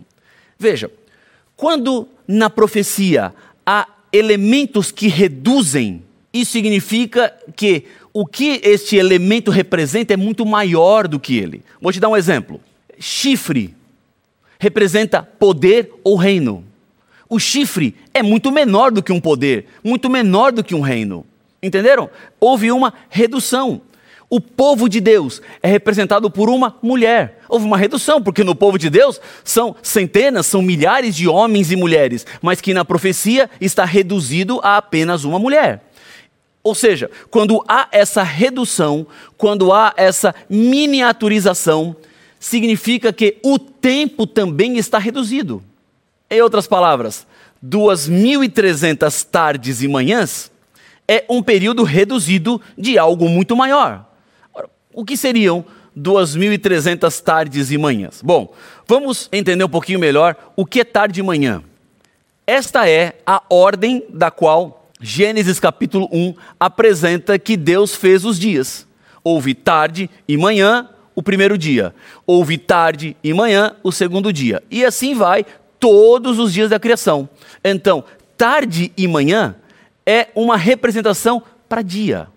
Veja, 0.59 0.91
quando 1.57 2.09
na 2.27 2.51
profecia 2.51 3.33
há 3.65 3.87
elementos 4.13 4.91
que 4.91 5.09
reduzem, 5.09 6.03
isso 6.33 6.53
significa 6.53 7.33
que 7.55 7.87
o 8.13 8.27
que 8.27 8.61
este 8.65 8.97
elemento 8.97 9.51
representa 9.51 10.15
é 10.15 10.17
muito 10.17 10.45
maior 10.45 11.07
do 11.07 11.21
que 11.21 11.37
ele. 11.37 11.63
Vou 11.81 11.93
te 11.93 12.01
dar 12.01 12.09
um 12.09 12.17
exemplo. 12.17 12.61
Chifre 12.99 13.75
representa 14.59 15.23
poder 15.23 15.91
ou 16.05 16.17
reino. 16.17 16.65
O 17.31 17.39
chifre 17.39 17.95
é 18.13 18.25
muito 18.25 18.51
menor 18.51 18.91
do 18.91 19.01
que 19.01 19.13
um 19.13 19.21
poder, 19.21 19.67
muito 19.85 20.11
menor 20.11 20.51
do 20.51 20.65
que 20.65 20.75
um 20.75 20.81
reino. 20.81 21.25
Entenderam? 21.63 22.11
Houve 22.41 22.73
uma 22.73 22.93
redução. 23.09 23.83
O 24.29 24.41
povo 24.41 24.89
de 24.89 25.01
Deus 25.01 25.41
é 25.63 25.69
representado 25.69 26.29
por 26.29 26.51
uma 26.51 26.77
mulher. 26.83 27.41
Houve 27.49 27.67
uma 27.67 27.79
redução, 27.79 28.21
porque 28.21 28.43
no 28.43 28.55
povo 28.55 28.77
de 28.77 28.91
Deus 28.91 29.21
são 29.45 29.77
centenas, 29.81 30.47
são 30.47 30.61
milhares 30.61 31.15
de 31.15 31.29
homens 31.29 31.71
e 31.71 31.77
mulheres, 31.77 32.27
mas 32.43 32.61
que 32.61 32.75
na 32.75 32.85
profecia 32.85 33.49
está 33.61 33.85
reduzido 33.85 34.59
a 34.63 34.77
apenas 34.77 35.23
uma 35.23 35.39
mulher. 35.39 35.85
Ou 36.65 36.75
seja, 36.75 37.09
quando 37.31 37.65
há 37.69 37.89
essa 37.93 38.25
redução, 38.25 39.07
quando 39.37 39.73
há 39.73 39.95
essa 39.97 40.35
miniaturização, 40.49 41.95
significa 42.41 43.13
que 43.13 43.37
o 43.43 43.57
tempo 43.57 44.27
também 44.27 44.79
está 44.79 44.99
reduzido. 44.99 45.63
Em 46.31 46.41
outras 46.41 46.67
palavras, 46.67 47.27
2.300 47.65 49.27
tardes 49.29 49.83
e 49.83 49.89
manhãs 49.89 50.51
é 51.09 51.25
um 51.29 51.43
período 51.43 51.83
reduzido 51.83 52.61
de 52.79 52.97
algo 52.97 53.29
muito 53.29 53.57
maior. 53.57 54.07
O 54.95 55.05
que 55.05 55.17
seriam 55.17 55.65
2.300 55.99 57.21
tardes 57.21 57.73
e 57.73 57.77
manhãs? 57.77 58.23
Bom, 58.23 58.55
vamos 58.87 59.29
entender 59.33 59.65
um 59.65 59.69
pouquinho 59.69 59.99
melhor 59.99 60.37
o 60.55 60.65
que 60.65 60.81
é 60.81 60.85
tarde 60.85 61.19
e 61.19 61.23
manhã. 61.23 61.65
Esta 62.47 62.89
é 62.89 63.17
a 63.27 63.43
ordem 63.51 64.05
da 64.09 64.31
qual 64.31 64.89
Gênesis 65.01 65.59
capítulo 65.59 66.09
1 66.13 66.35
apresenta 66.59 67.39
que 67.39 67.57
Deus 67.57 67.95
fez 67.95 68.25
os 68.25 68.39
dias. 68.39 68.87
Houve 69.25 69.55
tarde 69.55 70.11
e 70.29 70.37
manhã, 70.37 70.89
o 71.15 71.23
primeiro 71.23 71.57
dia. 71.57 71.95
Houve 72.27 72.59
tarde 72.59 73.17
e 73.25 73.33
manhã, 73.33 73.75
o 73.83 73.91
segundo 73.91 74.33
dia. 74.33 74.63
E 74.71 74.85
assim 74.85 75.15
vai 75.15 75.45
todos 75.81 76.39
os 76.39 76.53
dias 76.53 76.71
da 76.71 76.79
criação. 76.79 77.29
Então, 77.65 78.05
tarde 78.37 78.93
e 78.97 79.09
manhã 79.09 79.57
é 80.07 80.29
uma 80.35 80.57
representação 80.57 81.43
para 81.69 81.83
dia. 81.83 82.29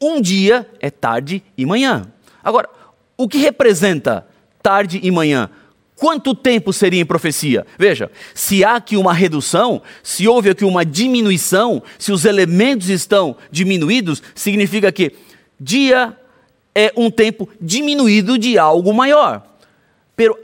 Um 0.00 0.20
dia 0.20 0.68
é 0.80 0.90
tarde 0.90 1.42
e 1.56 1.66
manhã. 1.66 2.10
Agora, 2.42 2.68
o 3.16 3.28
que 3.28 3.38
representa 3.38 4.26
tarde 4.62 4.98
e 5.02 5.10
manhã? 5.10 5.50
Quanto 5.96 6.32
tempo 6.32 6.72
seria 6.72 7.00
em 7.00 7.04
profecia? 7.04 7.66
Veja, 7.76 8.10
se 8.32 8.64
há 8.64 8.76
aqui 8.76 8.96
uma 8.96 9.12
redução, 9.12 9.82
se 10.02 10.28
houve 10.28 10.50
aqui 10.50 10.64
uma 10.64 10.84
diminuição, 10.84 11.82
se 11.98 12.12
os 12.12 12.24
elementos 12.24 12.88
estão 12.88 13.36
diminuídos, 13.50 14.22
significa 14.34 14.92
que 14.92 15.12
dia 15.58 16.16
é 16.72 16.92
um 16.96 17.10
tempo 17.10 17.48
diminuído 17.60 18.38
de 18.38 18.56
algo 18.56 18.94
maior. 18.94 19.42
Pero 20.14 20.38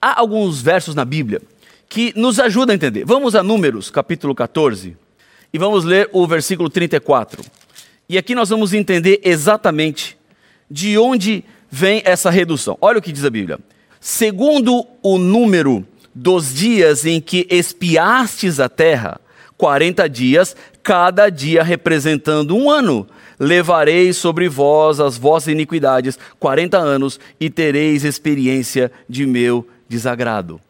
há 0.00 0.20
alguns 0.20 0.62
versos 0.62 0.94
na 0.94 1.04
Bíblia 1.04 1.42
que 1.94 2.12
nos 2.16 2.40
ajudam 2.40 2.72
a 2.72 2.74
entender. 2.74 3.04
Vamos 3.04 3.36
a 3.36 3.42
Números, 3.44 3.88
capítulo 3.88 4.34
14, 4.34 4.96
e 5.52 5.58
vamos 5.58 5.84
ler 5.84 6.10
o 6.12 6.26
versículo 6.26 6.68
34. 6.68 7.40
E 8.08 8.18
aqui 8.18 8.34
nós 8.34 8.48
vamos 8.48 8.74
entender 8.74 9.20
exatamente 9.22 10.18
de 10.68 10.98
onde 10.98 11.44
vem 11.70 12.02
essa 12.04 12.30
redução. 12.30 12.76
Olha 12.80 12.98
o 12.98 13.02
que 13.02 13.12
diz 13.12 13.24
a 13.24 13.30
Bíblia. 13.30 13.60
Segundo 14.00 14.84
o 15.04 15.18
número 15.18 15.86
dos 16.12 16.52
dias 16.52 17.06
em 17.06 17.20
que 17.20 17.46
espiastes 17.48 18.58
a 18.58 18.68
terra, 18.68 19.20
40 19.56 20.08
dias, 20.08 20.56
cada 20.82 21.30
dia 21.30 21.62
representando 21.62 22.56
um 22.56 22.68
ano. 22.68 23.06
Levarei 23.38 24.12
sobre 24.12 24.48
vós 24.48 24.98
as 24.98 25.16
vossas 25.16 25.52
iniquidades 25.52 26.18
40 26.40 26.76
anos 26.76 27.20
e 27.38 27.48
tereis 27.48 28.02
experiência 28.02 28.90
de 29.08 29.24
meu 29.24 29.64
desagrado. 29.88 30.60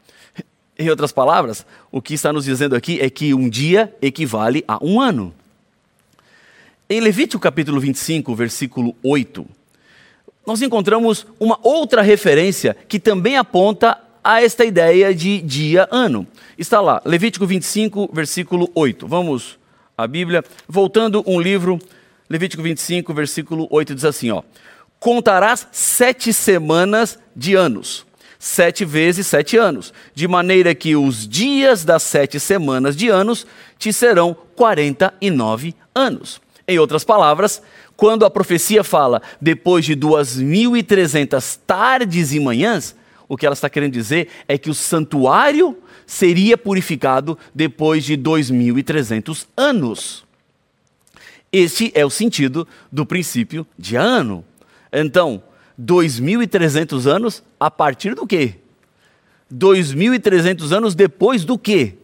Em 0.78 0.90
outras 0.90 1.12
palavras, 1.12 1.64
o 1.90 2.02
que 2.02 2.14
está 2.14 2.32
nos 2.32 2.44
dizendo 2.44 2.74
aqui 2.74 3.00
é 3.00 3.08
que 3.08 3.32
um 3.32 3.48
dia 3.48 3.94
equivale 4.02 4.64
a 4.66 4.84
um 4.84 5.00
ano. 5.00 5.32
Em 6.88 7.00
Levítico 7.00 7.40
capítulo 7.40 7.80
25, 7.80 8.34
versículo 8.34 8.94
8, 9.02 9.46
nós 10.46 10.60
encontramos 10.60 11.26
uma 11.38 11.58
outra 11.62 12.02
referência 12.02 12.76
que 12.88 12.98
também 12.98 13.36
aponta 13.36 13.98
a 14.22 14.42
esta 14.42 14.64
ideia 14.64 15.14
de 15.14 15.40
dia-ano. 15.40 16.26
Está 16.58 16.80
lá, 16.80 17.00
Levítico 17.04 17.46
25, 17.46 18.10
versículo 18.12 18.68
8. 18.74 19.06
Vamos 19.06 19.58
à 19.96 20.06
Bíblia. 20.06 20.44
Voltando 20.68 21.22
um 21.26 21.40
livro, 21.40 21.78
Levítico 22.28 22.62
25, 22.62 23.14
versículo 23.14 23.68
8 23.70 23.94
diz 23.94 24.04
assim: 24.04 24.30
ó, 24.30 24.42
Contarás 24.98 25.68
sete 25.70 26.32
semanas 26.32 27.18
de 27.36 27.54
anos, 27.54 28.06
sete 28.44 28.84
vezes 28.84 29.26
sete 29.26 29.56
anos, 29.56 29.90
de 30.14 30.28
maneira 30.28 30.74
que 30.74 30.94
os 30.94 31.26
dias 31.26 31.82
das 31.82 32.02
sete 32.02 32.38
semanas 32.38 32.94
de 32.94 33.08
anos 33.08 33.46
te 33.78 33.90
serão 33.90 34.36
quarenta 34.54 35.14
e 35.18 35.30
nove 35.30 35.74
anos. 35.94 36.42
Em 36.68 36.78
outras 36.78 37.04
palavras, 37.04 37.62
quando 37.96 38.26
a 38.26 38.30
profecia 38.30 38.84
fala 38.84 39.22
depois 39.40 39.86
de 39.86 39.96
2.300 39.96 41.58
tardes 41.66 42.34
e 42.34 42.40
manhãs, 42.40 42.94
o 43.26 43.34
que 43.34 43.46
ela 43.46 43.54
está 43.54 43.70
querendo 43.70 43.94
dizer 43.94 44.28
é 44.46 44.58
que 44.58 44.68
o 44.68 44.74
santuário 44.74 45.78
seria 46.06 46.58
purificado 46.58 47.38
depois 47.54 48.04
de 48.04 48.14
2.300 48.14 49.46
anos. 49.56 50.22
Este 51.50 51.90
é 51.94 52.04
o 52.04 52.10
sentido 52.10 52.68
do 52.92 53.06
princípio 53.06 53.66
de 53.78 53.96
ano. 53.96 54.44
Então, 54.92 55.42
2.300 55.80 57.06
anos 57.06 57.42
a 57.58 57.70
partir 57.70 58.14
do 58.14 58.26
quê? 58.26 58.56
2.300 59.52 60.72
anos 60.72 60.94
depois 60.94 61.44
do 61.44 61.58
quê? 61.58 61.94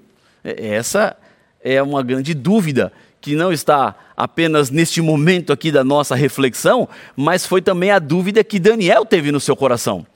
Essa 0.43 1.17
é 1.63 1.83
uma 1.83 2.03
grande 2.03 2.35
dúvida 2.35 2.93
que 3.21 3.35
não 3.35 3.53
está 3.53 3.95
apenas 4.17 4.71
neste 4.71 5.01
momento 5.01 5.53
aqui 5.53 5.71
da 5.71 5.85
nossa 5.85 6.15
reflexão, 6.15 6.89
mas 7.15 7.47
foi 7.47 7.61
também 7.61 7.91
a 7.91 7.99
dúvida 7.99 8.43
que 8.43 8.59
Daniel 8.59 9.05
teve 9.05 9.31
no 9.31 9.41
seu 9.41 9.55
coração. 9.55 10.07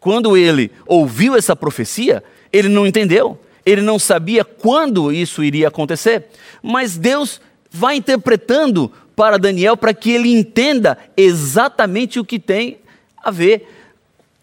Quando 0.00 0.36
ele 0.36 0.70
ouviu 0.86 1.36
essa 1.36 1.54
profecia, 1.54 2.22
ele 2.52 2.68
não 2.68 2.86
entendeu, 2.86 3.40
ele 3.64 3.80
não 3.80 3.98
sabia 3.98 4.44
quando 4.44 5.12
isso 5.12 5.42
iria 5.42 5.68
acontecer, 5.68 6.26
mas 6.62 6.96
Deus 6.96 7.40
vai 7.70 7.96
interpretando 7.96 8.90
para 9.14 9.38
Daniel 9.38 9.76
para 9.76 9.94
que 9.94 10.10
ele 10.10 10.32
entenda 10.32 10.98
exatamente 11.16 12.18
o 12.18 12.24
que 12.24 12.38
tem 12.38 12.78
a 13.22 13.30
ver 13.30 13.68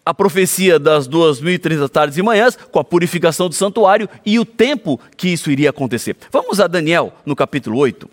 a 0.04 0.14
profecia 0.14 0.78
das 0.78 1.08
duas 1.08 1.40
mil 1.40 1.52
e 1.52 1.58
trinta 1.58 1.88
tardes 1.88 2.16
e 2.16 2.22
manhãs 2.22 2.56
com 2.70 2.78
a 2.78 2.84
purificação 2.84 3.48
do 3.48 3.54
santuário 3.56 4.08
e 4.24 4.38
o 4.38 4.44
tempo 4.44 5.00
que 5.16 5.28
isso 5.28 5.50
iria 5.50 5.70
acontecer. 5.70 6.16
Vamos 6.30 6.60
a 6.60 6.68
Daniel 6.68 7.12
no 7.26 7.34
capítulo 7.34 7.76
8, 7.78 8.08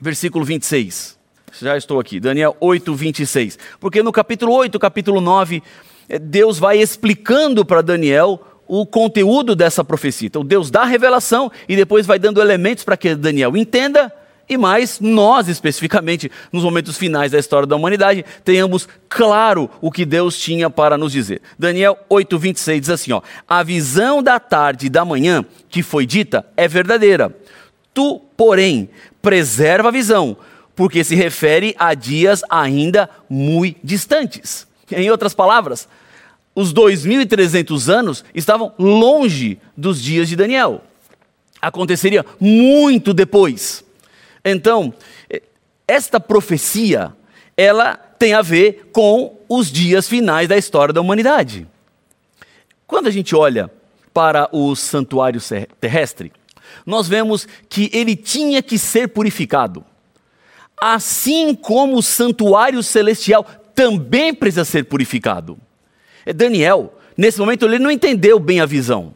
versículo 0.00 0.46
26. 0.46 1.18
Já 1.60 1.76
estou 1.76 2.00
aqui, 2.00 2.18
Daniel 2.18 2.56
8, 2.58 2.94
26. 2.94 3.58
Porque 3.78 4.02
no 4.02 4.12
capítulo 4.12 4.52
8, 4.54 4.78
capítulo 4.78 5.20
9, 5.20 5.62
eh, 6.08 6.18
Deus 6.18 6.58
vai 6.58 6.78
explicando 6.78 7.66
para 7.66 7.82
Daniel 7.82 8.40
o 8.66 8.86
conteúdo 8.86 9.54
dessa 9.54 9.84
profecia. 9.84 10.28
Então 10.28 10.44
Deus 10.44 10.70
dá 10.70 10.82
a 10.82 10.86
revelação 10.86 11.52
e 11.68 11.76
depois 11.76 12.06
vai 12.06 12.18
dando 12.18 12.40
elementos 12.40 12.82
para 12.82 12.96
que 12.96 13.14
Daniel 13.14 13.56
entenda 13.56 14.10
e 14.50 14.58
mais 14.58 14.98
nós, 14.98 15.46
especificamente, 15.46 16.28
nos 16.52 16.64
momentos 16.64 16.98
finais 16.98 17.30
da 17.30 17.38
história 17.38 17.68
da 17.68 17.76
humanidade, 17.76 18.24
tenhamos 18.44 18.88
claro 19.08 19.70
o 19.80 19.92
que 19.92 20.04
Deus 20.04 20.36
tinha 20.36 20.68
para 20.68 20.98
nos 20.98 21.12
dizer. 21.12 21.40
Daniel 21.56 21.96
8,26 22.10 22.80
diz 22.80 22.90
assim: 22.90 23.12
ó, 23.12 23.22
A 23.46 23.62
visão 23.62 24.20
da 24.20 24.40
tarde 24.40 24.86
e 24.86 24.90
da 24.90 25.04
manhã 25.04 25.44
que 25.68 25.84
foi 25.84 26.04
dita 26.04 26.44
é 26.56 26.66
verdadeira. 26.66 27.32
Tu, 27.94 28.20
porém, 28.36 28.90
preserva 29.22 29.86
a 29.86 29.92
visão, 29.92 30.36
porque 30.74 31.04
se 31.04 31.14
refere 31.14 31.72
a 31.78 31.94
dias 31.94 32.42
ainda 32.50 33.08
muito 33.28 33.78
distantes. 33.84 34.66
Em 34.90 35.08
outras 35.12 35.32
palavras, 35.32 35.88
os 36.56 36.74
2.300 36.74 37.88
anos 37.88 38.24
estavam 38.34 38.72
longe 38.76 39.60
dos 39.76 40.02
dias 40.02 40.28
de 40.28 40.34
Daniel. 40.34 40.82
Aconteceria 41.62 42.26
muito 42.40 43.14
depois. 43.14 43.84
Então, 44.44 44.92
esta 45.86 46.20
profecia, 46.20 47.12
ela 47.56 47.96
tem 47.96 48.32
a 48.34 48.42
ver 48.42 48.90
com 48.92 49.38
os 49.48 49.70
dias 49.70 50.08
finais 50.08 50.48
da 50.48 50.56
história 50.56 50.92
da 50.92 51.00
humanidade. 51.00 51.66
Quando 52.86 53.06
a 53.06 53.10
gente 53.10 53.34
olha 53.34 53.70
para 54.12 54.48
o 54.52 54.74
santuário 54.74 55.40
terrestre, 55.80 56.32
nós 56.84 57.08
vemos 57.08 57.46
que 57.68 57.90
ele 57.92 58.16
tinha 58.16 58.62
que 58.62 58.78
ser 58.78 59.08
purificado. 59.08 59.84
Assim 60.80 61.54
como 61.54 61.96
o 61.98 62.02
santuário 62.02 62.82
celestial 62.82 63.44
também 63.74 64.34
precisa 64.34 64.64
ser 64.64 64.84
purificado. 64.84 65.58
É 66.24 66.32
Daniel, 66.32 66.94
nesse 67.16 67.38
momento, 67.38 67.66
ele 67.66 67.78
não 67.78 67.90
entendeu 67.90 68.38
bem 68.38 68.60
a 68.60 68.66
visão. 68.66 69.14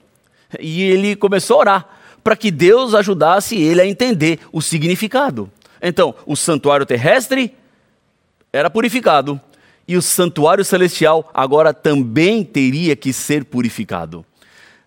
E 0.60 0.82
ele 0.82 1.16
começou 1.16 1.56
a 1.56 1.60
orar 1.60 1.88
para 2.24 2.34
que 2.34 2.50
Deus 2.50 2.94
ajudasse 2.94 3.54
ele 3.54 3.82
a 3.82 3.86
entender 3.86 4.40
o 4.50 4.62
significado. 4.62 5.50
Então, 5.80 6.14
o 6.24 6.34
santuário 6.34 6.86
terrestre 6.86 7.54
era 8.50 8.70
purificado 8.70 9.38
e 9.86 9.96
o 9.96 10.02
santuário 10.02 10.64
celestial 10.64 11.30
agora 11.34 11.74
também 11.74 12.42
teria 12.42 12.96
que 12.96 13.12
ser 13.12 13.44
purificado. 13.44 14.24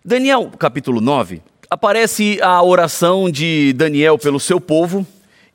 Daniel, 0.04 0.50
capítulo 0.58 1.00
9, 1.00 1.40
aparece 1.70 2.40
a 2.42 2.60
oração 2.62 3.30
de 3.30 3.72
Daniel 3.74 4.18
pelo 4.18 4.40
seu 4.40 4.60
povo, 4.60 5.06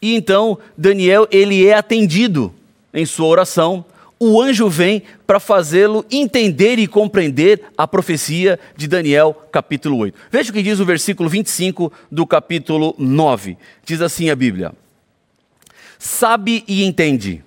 e 0.01 0.15
então 0.15 0.57
Daniel 0.77 1.27
ele 1.31 1.67
é 1.67 1.75
atendido 1.75 2.53
em 2.93 3.05
sua 3.05 3.27
oração. 3.27 3.83
O 4.25 4.41
anjo 4.41 4.69
vem 4.69 5.03
para 5.27 5.37
fazê-lo 5.37 6.05
entender 6.09 6.79
e 6.79 6.87
compreender 6.87 7.61
a 7.77 7.85
profecia 7.85 8.57
de 8.73 8.87
Daniel, 8.87 9.33
capítulo 9.51 9.97
8. 9.97 10.17
Veja 10.31 10.49
o 10.49 10.53
que 10.53 10.63
diz 10.63 10.79
o 10.79 10.85
versículo 10.85 11.27
25 11.27 11.91
do 12.09 12.25
capítulo 12.25 12.95
9. 12.97 13.57
Diz 13.83 13.99
assim 14.01 14.29
a 14.29 14.35
Bíblia: 14.37 14.71
Sabe 15.99 16.63
e 16.69 16.85
entende 16.85 17.43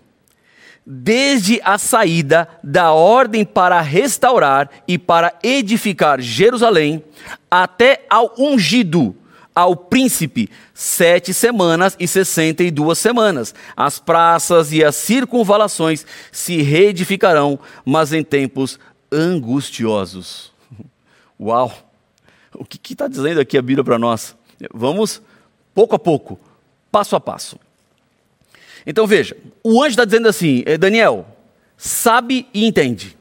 desde 0.85 1.63
a 1.65 1.79
saída 1.79 2.47
da 2.63 2.93
ordem 2.93 3.43
para 3.43 3.81
restaurar 3.81 4.69
e 4.87 4.99
para 4.99 5.33
edificar 5.43 6.21
Jerusalém, 6.21 7.03
até 7.51 8.05
ao 8.11 8.35
ungido, 8.37 9.17
ao 9.57 9.75
príncipe, 9.75 10.51
sete 10.75 11.33
semanas 11.33 11.97
e 11.99 12.07
sessenta 12.07 12.63
e 12.63 12.71
duas 12.71 12.99
semanas. 12.99 13.55
As 13.75 13.99
praças 13.99 14.71
e 14.71 14.85
as 14.85 14.95
circunvalações 14.97 16.05
se 16.31 16.61
reedificarão, 16.61 17.59
mas 17.83 18.13
em 18.13 18.23
tempos 18.23 18.79
angustiosos. 19.11 20.53
Uau! 21.41 21.73
O 22.55 22.67
que 22.67 22.93
está 22.93 23.09
dizendo 23.09 23.41
aqui 23.41 23.57
a 23.57 23.63
Bíblia 23.63 23.83
para 23.83 23.99
nós? 23.99 24.37
Vamos 24.75 25.23
pouco 25.75 25.97
a 25.97 25.99
pouco, 25.99 26.39
passo 26.93 27.17
a 27.17 27.21
passo. 27.21 27.59
Então 28.87 29.07
veja, 29.07 29.35
o 29.65 29.83
anjo 29.83 29.91
está 29.91 30.05
dizendo 30.05 30.29
assim: 30.29 30.63
eh, 30.67 30.77
Daniel, 30.77 31.27
sabe 31.79 32.47
e 32.53 32.67
entende. 32.67 33.17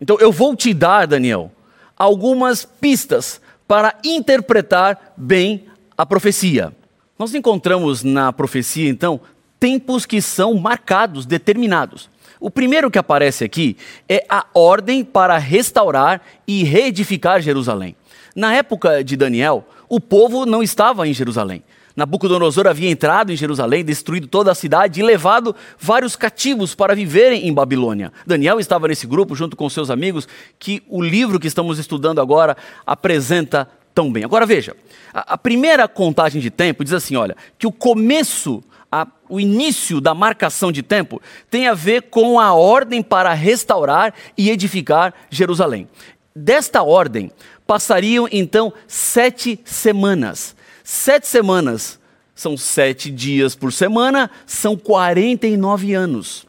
Então 0.00 0.18
eu 0.18 0.32
vou 0.32 0.56
te 0.56 0.74
dar, 0.74 1.06
Daniel, 1.06 1.52
algumas 1.96 2.64
pistas 2.64 3.40
para 3.68 3.98
interpretar 4.04 5.14
bem 5.16 5.65
a 5.96 6.04
profecia. 6.04 6.72
Nós 7.18 7.34
encontramos 7.34 8.02
na 8.02 8.32
profecia, 8.32 8.88
então, 8.88 9.20
tempos 9.58 10.04
que 10.04 10.20
são 10.20 10.54
marcados, 10.54 11.24
determinados. 11.24 12.10
O 12.38 12.50
primeiro 12.50 12.90
que 12.90 12.98
aparece 12.98 13.44
aqui 13.44 13.76
é 14.08 14.24
a 14.28 14.44
ordem 14.52 15.02
para 15.02 15.38
restaurar 15.38 16.20
e 16.46 16.62
reedificar 16.62 17.40
Jerusalém. 17.40 17.96
Na 18.34 18.54
época 18.54 19.02
de 19.02 19.16
Daniel, 19.16 19.66
o 19.88 19.98
povo 19.98 20.44
não 20.44 20.62
estava 20.62 21.08
em 21.08 21.14
Jerusalém. 21.14 21.62
Nabucodonosor 21.96 22.66
havia 22.66 22.90
entrado 22.90 23.32
em 23.32 23.36
Jerusalém, 23.36 23.82
destruído 23.82 24.26
toda 24.26 24.52
a 24.52 24.54
cidade 24.54 25.00
e 25.00 25.02
levado 25.02 25.56
vários 25.78 26.14
cativos 26.14 26.74
para 26.74 26.94
viverem 26.94 27.48
em 27.48 27.54
Babilônia. 27.54 28.12
Daniel 28.26 28.60
estava 28.60 28.86
nesse 28.86 29.06
grupo 29.06 29.34
junto 29.34 29.56
com 29.56 29.70
seus 29.70 29.88
amigos, 29.88 30.28
que 30.58 30.82
o 30.90 31.02
livro 31.02 31.40
que 31.40 31.46
estamos 31.46 31.78
estudando 31.78 32.20
agora 32.20 32.54
apresenta 32.84 33.66
tão 33.96 34.12
bem. 34.12 34.22
Agora 34.22 34.44
veja, 34.44 34.76
a, 35.12 35.32
a 35.32 35.38
primeira 35.38 35.88
contagem 35.88 36.38
de 36.38 36.50
tempo 36.50 36.84
diz 36.84 36.92
assim: 36.92 37.16
olha, 37.16 37.34
que 37.58 37.66
o 37.66 37.72
começo 37.72 38.62
a, 38.92 39.06
o 39.26 39.40
início 39.40 40.02
da 40.02 40.14
marcação 40.14 40.70
de 40.70 40.82
tempo 40.82 41.20
tem 41.50 41.66
a 41.66 41.72
ver 41.72 42.02
com 42.02 42.38
a 42.38 42.52
ordem 42.52 43.02
para 43.02 43.32
restaurar 43.32 44.12
e 44.36 44.50
edificar 44.50 45.14
Jerusalém. 45.30 45.88
Desta 46.34 46.82
ordem 46.82 47.32
passariam 47.66 48.28
então 48.30 48.70
sete 48.86 49.58
semanas. 49.64 50.54
Sete 50.84 51.26
semanas 51.26 51.98
são 52.34 52.54
sete 52.54 53.10
dias 53.10 53.54
por 53.54 53.72
semana, 53.72 54.30
são 54.46 54.76
49 54.76 55.94
anos. 55.94 56.46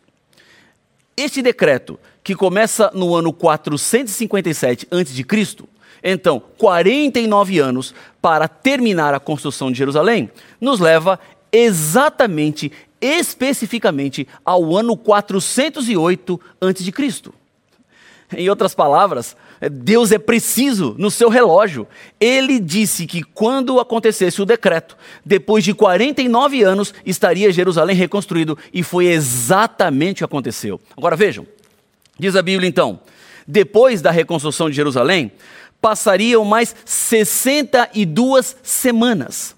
Este 1.16 1.42
decreto, 1.42 1.98
que 2.22 2.36
começa 2.36 2.92
no 2.94 3.16
ano 3.16 3.32
457 3.32 4.86
a.C., 4.92 5.77
então 6.12 6.42
49 6.58 7.60
anos 7.60 7.94
para 8.22 8.48
terminar 8.48 9.14
a 9.14 9.20
construção 9.20 9.72
de 9.72 9.78
Jerusalém, 9.78 10.32
nos 10.60 10.80
leva 10.80 11.20
exatamente, 11.52 12.72
especificamente, 13.02 14.28
ao 14.46 14.76
ano 14.76 14.96
408 14.96 16.40
a.C. 16.62 17.32
Em 18.36 18.50
outras 18.50 18.76
palavras, 18.76 19.38
Deus 19.72 20.12
é 20.12 20.18
preciso 20.18 20.96
no 20.98 21.10
seu 21.10 21.30
relógio. 21.30 21.88
Ele 22.20 22.60
disse 22.60 23.08
que 23.08 23.24
quando 23.24 23.80
acontecesse 23.80 24.42
o 24.42 24.46
decreto, 24.46 24.98
depois 25.26 25.64
de 25.64 25.74
49 25.74 26.62
anos, 26.64 26.94
estaria 27.06 27.52
Jerusalém 27.52 27.96
reconstruído, 27.96 28.58
e 28.74 28.84
foi 28.84 29.08
exatamente 29.08 30.16
o 30.16 30.18
que 30.18 30.24
aconteceu. 30.26 30.80
Agora 30.96 31.16
vejam, 31.16 31.48
diz 32.20 32.36
a 32.36 32.42
Bíblia 32.42 32.68
então: 32.68 33.00
depois 33.48 34.02
da 34.02 34.12
reconstrução 34.12 34.70
de 34.70 34.76
Jerusalém, 34.76 35.32
passariam 35.82 36.44
mais 36.44 36.76
62 36.86 38.56
semanas. 38.64 39.56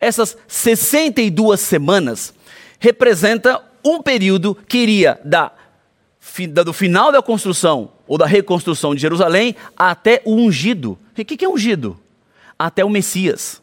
Essas 0.00 0.36
62 0.48 1.60
semanas 1.60 2.34
representa 2.80 3.62
um 3.84 4.02
período 4.02 4.56
que 4.66 4.78
iria 4.78 5.20
da, 5.24 5.52
do 6.64 6.72
final 6.72 7.12
da 7.12 7.22
construção 7.22 7.92
ou 8.06 8.18
da 8.18 8.26
reconstrução 8.26 8.94
de 8.94 9.00
Jerusalém 9.00 9.54
até 9.76 10.20
o 10.24 10.34
ungido. 10.34 10.98
E 11.16 11.22
o 11.22 11.24
que 11.24 11.44
é 11.44 11.48
ungido? 11.48 11.98
Até 12.58 12.84
o 12.84 12.90
Messias, 12.90 13.61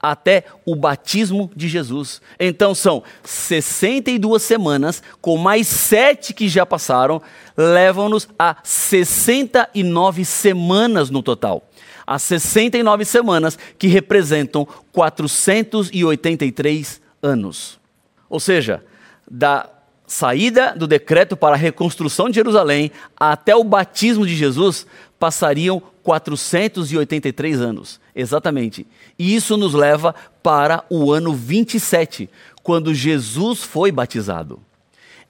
até 0.00 0.44
o 0.64 0.76
batismo 0.76 1.50
de 1.56 1.66
Jesus. 1.68 2.22
Então 2.38 2.72
são 2.74 3.02
62 3.24 4.42
semanas, 4.42 5.02
com 5.20 5.36
mais 5.36 5.66
sete 5.66 6.32
que 6.34 6.48
já 6.48 6.64
passaram, 6.66 7.20
levam-nos 7.56 8.28
a 8.38 8.56
69 8.62 10.24
semanas 10.24 11.10
no 11.10 11.22
total. 11.22 11.68
As 12.06 12.22
69 12.22 13.04
semanas 13.04 13.58
que 13.78 13.88
representam 13.88 14.66
483 14.92 17.00
anos. 17.22 17.80
Ou 18.28 18.38
seja, 18.38 18.84
da 19.28 19.68
saída 20.06 20.72
do 20.76 20.86
decreto 20.86 21.36
para 21.36 21.54
a 21.54 21.58
reconstrução 21.58 22.28
de 22.28 22.36
Jerusalém 22.36 22.92
até 23.16 23.56
o 23.56 23.64
batismo 23.64 24.24
de 24.24 24.36
Jesus 24.36 24.86
passariam 25.18 25.82
483 26.06 27.60
anos, 27.60 28.00
exatamente. 28.14 28.86
E 29.18 29.34
isso 29.34 29.56
nos 29.56 29.74
leva 29.74 30.14
para 30.40 30.84
o 30.88 31.12
ano 31.12 31.34
27, 31.34 32.30
quando 32.62 32.94
Jesus 32.94 33.64
foi 33.64 33.90
batizado. 33.90 34.60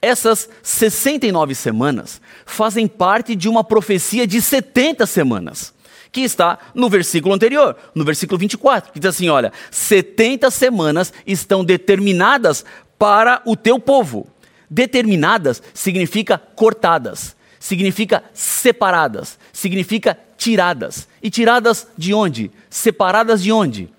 Essas 0.03 0.49
69 0.63 1.55
semanas 1.55 2.21
fazem 2.45 2.87
parte 2.87 3.35
de 3.35 3.49
uma 3.49 3.65
profecia 3.65 4.27
de 4.27 4.43
70 4.43 5.07
semanas, 5.07 5.73
que 6.13 6.21
está 6.21 6.59
no 6.75 6.91
versículo 6.91 7.35
anterior, 7.35 7.75
no 7.95 8.05
versículo 8.05 8.39
24, 8.39 8.93
que 8.93 9.01
diz 9.01 9.09
assim: 9.09 9.31
olha, 9.31 9.51
70 9.71 10.51
semanas 10.51 11.11
estão 11.27 11.65
determinadas 11.65 12.67
para 12.99 13.41
o 13.47 13.57
teu 13.57 13.81
povo 13.81 14.29
Determinadas 14.69 15.63
significa 15.73 16.39
cortadas, 16.39 17.37
significa 17.59 18.25
separadas, 18.35 19.39
significa 19.53 20.19
tiradas. 20.47 21.09
E 21.21 21.29
tiradas 21.29 21.89
de 21.99 22.15
onde? 22.15 22.53
Separadas 22.71 23.43
de 23.43 23.51
onde? 23.51 23.91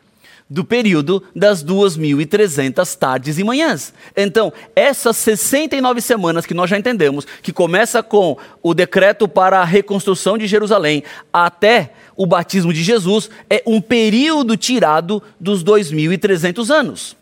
Do 0.50 0.64
período 0.64 1.22
das 1.36 1.62
2.300 1.62 2.98
tardes 2.98 3.38
e 3.38 3.44
manhãs. 3.44 3.94
Então, 4.16 4.54
essas 4.74 5.18
69 5.18 6.00
semanas 6.00 6.46
que 6.46 6.54
nós 6.54 6.70
já 6.70 6.80
entendemos, 6.80 7.28
que 7.44 7.52
começa 7.52 8.02
com 8.02 8.38
o 8.64 8.74
decreto 8.74 9.28
para 9.28 9.60
a 9.60 9.66
reconstrução 9.66 10.38
de 10.38 10.48
Jerusalém 10.48 11.04
até 11.34 11.92
o 12.16 12.26
batismo 12.26 12.72
de 12.72 12.82
Jesus, 12.82 13.30
é 13.50 13.62
um 13.68 13.82
período 13.82 14.56
tirado 14.56 15.22
dos 15.38 15.66
2.300 15.66 16.74
anos. 16.74 17.17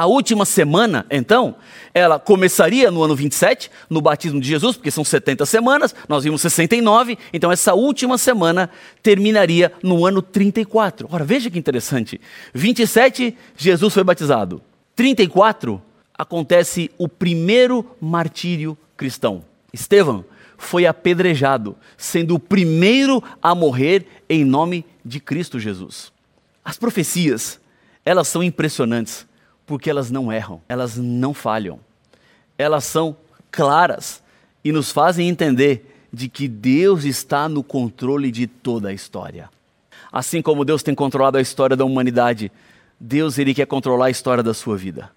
A 0.00 0.06
última 0.06 0.46
semana, 0.46 1.04
então, 1.10 1.56
ela 1.92 2.18
começaria 2.18 2.90
no 2.90 3.02
ano 3.02 3.14
27, 3.14 3.70
no 3.90 4.00
batismo 4.00 4.40
de 4.40 4.48
Jesus, 4.48 4.74
porque 4.74 4.90
são 4.90 5.04
70 5.04 5.44
semanas, 5.44 5.94
nós 6.08 6.24
vimos 6.24 6.40
69, 6.40 7.18
então 7.34 7.52
essa 7.52 7.74
última 7.74 8.16
semana 8.16 8.70
terminaria 9.02 9.70
no 9.82 10.06
ano 10.06 10.22
34. 10.22 11.06
Ora, 11.12 11.22
veja 11.22 11.50
que 11.50 11.58
interessante. 11.58 12.18
27, 12.54 13.36
Jesus 13.54 13.92
foi 13.92 14.02
batizado. 14.02 14.62
34, 14.96 15.82
acontece 16.16 16.90
o 16.96 17.06
primeiro 17.06 17.84
martírio 18.00 18.78
cristão. 18.96 19.44
Estevão 19.70 20.24
foi 20.56 20.86
apedrejado, 20.86 21.76
sendo 21.98 22.36
o 22.36 22.40
primeiro 22.40 23.22
a 23.42 23.54
morrer 23.54 24.06
em 24.30 24.46
nome 24.46 24.82
de 25.04 25.20
Cristo 25.20 25.60
Jesus. 25.60 26.10
As 26.64 26.78
profecias 26.78 27.60
elas 28.02 28.28
são 28.28 28.42
impressionantes 28.42 29.28
porque 29.70 29.88
elas 29.88 30.10
não 30.10 30.32
erram, 30.32 30.60
elas 30.68 30.96
não 30.96 31.32
falham. 31.32 31.78
Elas 32.58 32.82
são 32.82 33.16
claras 33.52 34.20
e 34.64 34.72
nos 34.72 34.90
fazem 34.90 35.28
entender 35.28 36.08
de 36.12 36.28
que 36.28 36.48
Deus 36.48 37.04
está 37.04 37.48
no 37.48 37.62
controle 37.62 38.32
de 38.32 38.48
toda 38.48 38.88
a 38.88 38.92
história. 38.92 39.48
Assim 40.10 40.42
como 40.42 40.64
Deus 40.64 40.82
tem 40.82 40.92
controlado 40.92 41.38
a 41.38 41.40
história 41.40 41.76
da 41.76 41.84
humanidade, 41.84 42.50
Deus 42.98 43.38
ele 43.38 43.54
quer 43.54 43.66
controlar 43.66 44.06
a 44.06 44.10
história 44.10 44.42
da 44.42 44.52
sua 44.52 44.76
vida. 44.76 45.08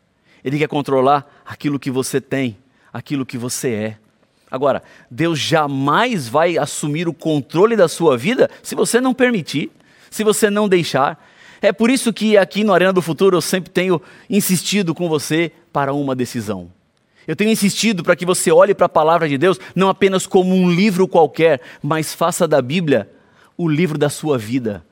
Ele 0.45 0.59
quer 0.59 0.67
controlar 0.67 1.41
aquilo 1.43 1.79
que 1.79 1.89
você 1.89 2.21
tem, 2.21 2.55
aquilo 2.93 3.25
que 3.25 3.39
você 3.39 3.73
é. 3.73 3.97
Agora, 4.51 4.83
Deus 5.09 5.39
jamais 5.39 6.29
vai 6.29 6.59
assumir 6.59 7.07
o 7.07 7.13
controle 7.13 7.75
da 7.75 7.87
sua 7.87 8.15
vida 8.15 8.47
se 8.61 8.75
você 8.75 9.01
não 9.01 9.15
permitir, 9.15 9.71
se 10.11 10.23
você 10.23 10.51
não 10.51 10.69
deixar. 10.69 11.32
É 11.63 11.71
por 11.71 11.89
isso 11.89 12.11
que 12.11 12.35
aqui 12.35 12.61
no 12.61 12.73
Arena 12.73 12.91
do 12.91 13.01
Futuro 13.01 13.37
eu 13.37 13.41
sempre 13.41 13.71
tenho 13.71 14.01
insistido 14.29 14.93
com 14.93 15.07
você 15.07 15.49
para 15.71 15.93
uma 15.93 16.13
decisão. 16.13 16.69
Eu 17.25 17.37
tenho 17.37 17.49
insistido 17.49 18.03
para 18.03 18.17
que 18.17 18.25
você 18.25 18.51
olhe 18.51 18.75
para 18.75 18.87
a 18.87 18.89
palavra 18.89 19.29
de 19.29 19.37
Deus 19.37 19.57
não 19.73 19.87
apenas 19.87 20.27
como 20.27 20.53
um 20.53 20.69
livro 20.69 21.07
qualquer, 21.07 21.61
mas 21.81 22.13
faça 22.13 22.45
da 22.45 22.61
Bíblia 22.61 23.09
o 23.57 23.69
livro 23.69 23.97
da 23.97 24.09
sua 24.09 24.37
vida. 24.37 24.85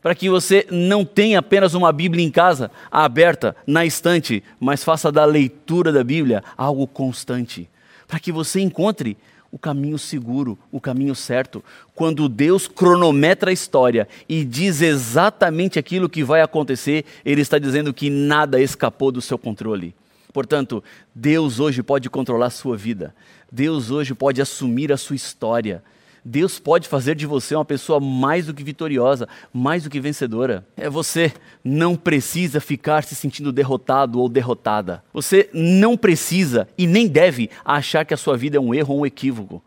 Para 0.00 0.14
que 0.14 0.30
você 0.30 0.64
não 0.70 1.04
tenha 1.04 1.40
apenas 1.40 1.74
uma 1.74 1.90
Bíblia 1.90 2.24
em 2.24 2.30
casa, 2.30 2.70
aberta, 2.88 3.56
na 3.66 3.84
estante, 3.84 4.44
mas 4.60 4.84
faça 4.84 5.10
da 5.10 5.24
leitura 5.24 5.90
da 5.90 6.04
Bíblia 6.04 6.44
algo 6.56 6.86
constante. 6.86 7.68
Para 8.06 8.20
que 8.20 8.30
você 8.30 8.60
encontre 8.60 9.16
o 9.52 9.58
caminho 9.58 9.98
seguro, 9.98 10.58
o 10.72 10.80
caminho 10.80 11.14
certo. 11.14 11.62
Quando 11.94 12.26
Deus 12.26 12.66
cronometra 12.66 13.50
a 13.50 13.52
história 13.52 14.08
e 14.26 14.44
diz 14.44 14.80
exatamente 14.80 15.78
aquilo 15.78 16.08
que 16.08 16.24
vai 16.24 16.40
acontecer, 16.40 17.04
Ele 17.22 17.42
está 17.42 17.58
dizendo 17.58 17.92
que 17.92 18.08
nada 18.08 18.58
escapou 18.58 19.12
do 19.12 19.20
seu 19.20 19.36
controle. 19.36 19.94
Portanto, 20.32 20.82
Deus 21.14 21.60
hoje 21.60 21.82
pode 21.82 22.08
controlar 22.08 22.46
a 22.46 22.50
sua 22.50 22.78
vida. 22.78 23.14
Deus 23.52 23.90
hoje 23.90 24.14
pode 24.14 24.40
assumir 24.40 24.90
a 24.90 24.96
sua 24.96 25.14
história. 25.14 25.84
Deus 26.24 26.60
pode 26.60 26.88
fazer 26.88 27.16
de 27.16 27.26
você 27.26 27.54
uma 27.54 27.64
pessoa 27.64 27.98
mais 27.98 28.46
do 28.46 28.54
que 28.54 28.62
vitoriosa, 28.62 29.28
mais 29.52 29.82
do 29.82 29.90
que 29.90 29.98
vencedora. 29.98 30.64
É 30.76 30.88
você 30.88 31.32
não 31.64 31.96
precisa 31.96 32.60
ficar 32.60 33.02
se 33.02 33.16
sentindo 33.16 33.50
derrotado 33.50 34.20
ou 34.20 34.28
derrotada. 34.28 35.02
Você 35.12 35.50
não 35.52 35.96
precisa 35.96 36.68
e 36.78 36.86
nem 36.86 37.08
deve 37.08 37.50
achar 37.64 38.04
que 38.04 38.14
a 38.14 38.16
sua 38.16 38.36
vida 38.36 38.56
é 38.56 38.60
um 38.60 38.72
erro 38.72 38.94
ou 38.94 39.00
um 39.00 39.06
equívoco, 39.06 39.62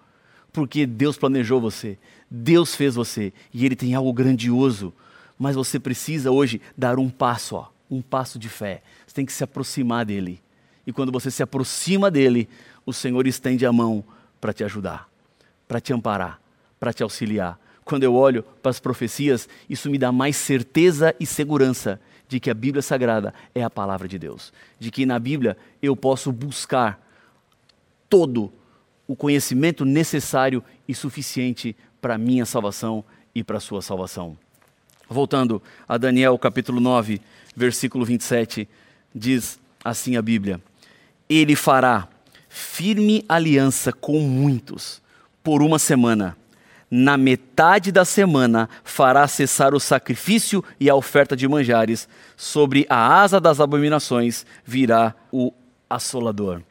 porque 0.54 0.86
Deus 0.86 1.18
planejou 1.18 1.60
você, 1.60 1.98
Deus 2.32 2.74
fez 2.74 2.96
você 2.96 3.34
e 3.54 3.66
Ele 3.66 3.76
tem 3.76 3.94
algo 3.94 4.14
grandioso. 4.14 4.94
Mas 5.38 5.58
você 5.58 5.78
precisa 5.78 6.32
hoje 6.32 6.62
dar 6.78 6.98
um 6.98 7.10
passo, 7.10 7.58
ó, 7.58 7.68
um 7.92 8.02
passo 8.02 8.40
de 8.40 8.48
fé. 8.48 8.82
Você 9.06 9.16
tem 9.16 9.26
que 9.26 9.34
se 9.34 9.44
aproximar 9.44 10.06
dele. 10.06 10.42
E 10.88 10.94
quando 10.94 11.12
você 11.12 11.30
se 11.30 11.44
aproxima 11.44 12.10
dele, 12.10 12.48
o 12.86 12.94
Senhor 12.94 13.28
estende 13.28 13.66
a 13.66 13.74
mão 13.74 14.02
para 14.40 14.54
te 14.54 14.64
ajudar, 14.64 15.10
para 15.68 15.82
te 15.82 15.92
amparar 15.92 16.45
para 16.86 16.94
te 16.94 17.02
auxiliar. 17.02 17.60
Quando 17.84 18.04
eu 18.04 18.14
olho 18.14 18.44
para 18.62 18.70
as 18.70 18.80
profecias, 18.80 19.50
isso 19.68 19.90
me 19.90 19.98
dá 19.98 20.12
mais 20.12 20.36
certeza 20.36 21.16
e 21.20 21.26
segurança 21.26 22.00
de 22.28 22.40
que 22.40 22.48
a 22.48 22.54
Bíblia 22.54 22.84
Sagrada 22.84 23.34
é 23.56 23.64
a 23.64 23.72
palavra 23.72 24.08
de 24.08 24.20
Deus. 24.20 24.54
De 24.80 24.92
que 24.92 25.04
na 25.04 25.18
Bíblia 25.18 25.58
eu 25.82 25.96
posso 25.96 26.32
buscar 26.32 27.04
todo 28.08 28.54
o 29.08 29.16
conhecimento 29.16 29.84
necessário 29.84 30.64
e 30.88 30.94
suficiente 30.94 31.76
para 32.00 32.14
a 32.14 32.20
minha 32.20 32.46
salvação 32.46 33.04
e 33.34 33.44
para 33.44 33.58
a 33.58 33.62
sua 33.62 33.82
salvação. 33.82 34.38
Voltando 35.10 35.60
a 35.88 35.98
Daniel 35.98 36.38
capítulo 36.38 36.80
9, 36.80 37.20
versículo 37.56 38.06
27, 38.06 38.70
diz 39.14 39.60
assim 39.84 40.18
a 40.18 40.22
Bíblia: 40.22 40.62
Ele 41.28 41.56
fará 41.56 42.08
firme 42.48 43.26
aliança 43.28 43.92
com 43.92 44.20
muitos 44.20 45.02
por 45.44 45.64
uma 45.64 45.80
semana 45.80 46.38
na 46.90 47.18
metade 47.18 47.92
da 47.92 48.06
semana 48.06 48.70
fará 48.84 49.28
cessar 49.28 49.74
o 49.74 49.80
sacrifício 49.80 50.64
e 50.80 50.90
a 50.90 50.96
oferta 50.96 51.36
de 51.36 51.48
manjares, 51.48 52.08
sobre 52.38 52.86
a 52.90 53.22
asa 53.22 53.40
das 53.40 53.60
abominações 53.60 54.46
virá 54.64 55.14
o 55.32 55.52
assolador. 55.90 56.62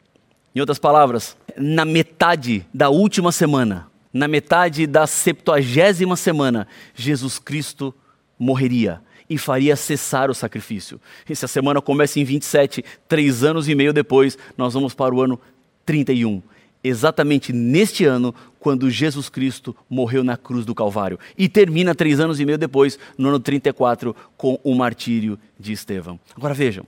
Em 0.53 0.59
outras 0.59 0.79
palavras, 0.79 1.35
na 1.57 1.83
metade 1.83 2.65
da 2.73 2.89
última 2.89 3.31
semana, 3.31 3.87
na 4.13 4.27
metade 4.27 4.87
da 4.87 5.05
septuagésima 5.05 6.15
semana, 6.15 6.67
Jesus 6.95 7.37
Cristo 7.37 7.93
morreria 8.39 9.01
e 9.29 9.37
faria 9.37 9.75
cessar 9.75 10.29
o 10.29 10.35
sacrifício. 10.35 11.01
E 11.29 11.35
se 11.35 11.43
a 11.43 11.47
semana 11.47 11.81
começa 11.81 12.19
em 12.19 12.23
27, 12.23 12.85
três 13.07 13.43
anos 13.43 13.67
e 13.67 13.75
meio 13.75 13.91
depois, 13.91 14.37
nós 14.57 14.73
vamos 14.73 14.93
para 14.93 15.13
o 15.13 15.21
ano 15.21 15.39
31 15.85 16.41
exatamente 16.87 17.51
neste 17.51 18.05
ano, 18.05 18.33
quando 18.59 18.89
Jesus 18.89 19.29
Cristo 19.29 19.75
morreu 19.89 20.23
na 20.23 20.37
cruz 20.37 20.65
do 20.65 20.75
Calvário. 20.75 21.19
E 21.37 21.49
termina 21.49 21.95
três 21.95 22.19
anos 22.19 22.39
e 22.39 22.45
meio 22.45 22.57
depois, 22.57 22.99
no 23.17 23.29
ano 23.29 23.39
34, 23.39 24.15
com 24.37 24.59
o 24.63 24.75
martírio 24.75 25.37
de 25.59 25.73
Estevão. 25.73 26.19
Agora 26.35 26.53
vejam, 26.53 26.85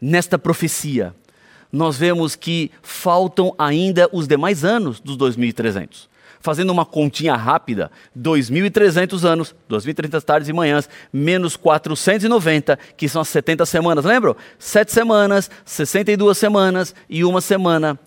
nesta 0.00 0.38
profecia, 0.38 1.14
nós 1.72 1.96
vemos 1.96 2.34
que 2.34 2.70
faltam 2.82 3.54
ainda 3.58 4.08
os 4.12 4.26
demais 4.26 4.64
anos 4.64 5.00
dos 5.00 5.16
2300. 5.16 6.08
Fazendo 6.40 6.70
uma 6.70 6.86
continha 6.86 7.34
rápida, 7.34 7.90
2.300 8.16 9.24
anos, 9.24 9.54
2.300 9.68 10.22
tardes 10.22 10.48
e 10.48 10.52
manhãs, 10.52 10.88
menos 11.12 11.56
490, 11.56 12.78
que 12.96 13.08
são 13.08 13.20
as 13.20 13.28
70 13.28 13.66
semanas, 13.66 14.04
lembram? 14.04 14.36
Sete 14.56 14.92
semanas, 14.92 15.50
62 15.64 16.38
semanas 16.38 16.94
e 17.10 17.24
uma 17.24 17.40
semana 17.40 17.98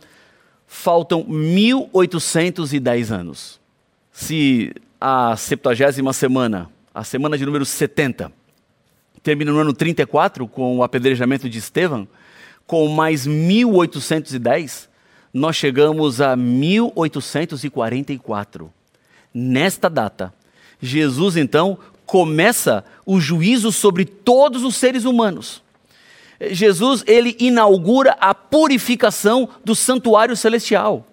faltam 0.74 1.26
1810 1.28 3.12
anos. 3.12 3.60
Se 4.10 4.74
a 5.02 5.36
70 5.36 6.14
semana, 6.14 6.70
a 6.94 7.04
semana 7.04 7.38
de 7.38 7.46
número 7.46 7.66
70, 7.66 8.32
termina 9.22 9.52
no 9.52 9.60
ano 9.60 9.74
34 9.74 10.48
com 10.48 10.78
o 10.78 10.84
apedrejamento 10.84 11.50
de 11.50 11.58
Estevão, 11.58 12.08
com 12.66 12.88
mais 12.88 13.28
1810, 13.28 14.88
nós 15.34 15.58
chegamos 15.58 16.22
a 16.22 16.38
1844. 16.38 18.72
Nesta 19.34 19.90
data, 19.90 20.34
Jesus 20.82 21.36
então 21.36 21.78
começa 22.06 22.86
o 23.06 23.20
juízo 23.20 23.74
sobre 23.74 24.06
todos 24.06 24.64
os 24.64 24.78
seres 24.78 25.04
humanos. 25.04 25.62
Jesus 26.50 27.04
ele 27.06 27.36
inaugura 27.40 28.18
a 28.20 28.34
purificação 28.34 29.48
do 29.64 29.76
santuário 29.76 30.36
celestial. 30.36 31.06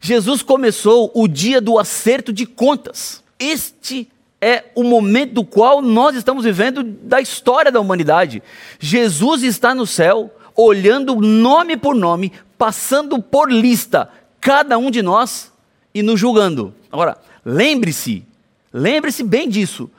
Jesus 0.00 0.42
começou 0.42 1.10
o 1.14 1.28
dia 1.28 1.60
do 1.60 1.78
acerto 1.78 2.32
de 2.32 2.44
contas. 2.44 3.22
Este 3.38 4.08
é 4.40 4.64
o 4.74 4.82
momento 4.82 5.34
do 5.34 5.44
qual 5.44 5.80
nós 5.80 6.14
estamos 6.16 6.44
vivendo 6.44 6.82
da 6.82 7.20
história 7.20 7.72
da 7.72 7.80
humanidade. 7.80 8.42
Jesus 8.78 9.42
está 9.42 9.74
no 9.74 9.86
céu, 9.86 10.34
olhando 10.54 11.16
nome 11.16 11.76
por 11.76 11.94
nome, 11.94 12.32
passando 12.58 13.22
por 13.22 13.50
lista 13.50 14.10
cada 14.40 14.78
um 14.78 14.90
de 14.90 15.02
nós 15.02 15.52
e 15.94 16.02
nos 16.02 16.20
julgando. 16.20 16.74
Agora, 16.92 17.18
lembre-se, 17.44 18.24
lembre-se 18.72 19.22
bem 19.22 19.48
disso. 19.48 19.90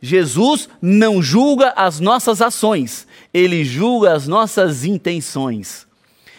Jesus 0.00 0.68
não 0.80 1.22
julga 1.22 1.72
as 1.74 1.98
nossas 1.98 2.42
ações, 2.42 3.06
ele 3.36 3.64
julga 3.66 4.14
as 4.14 4.26
nossas 4.26 4.82
intenções. 4.82 5.86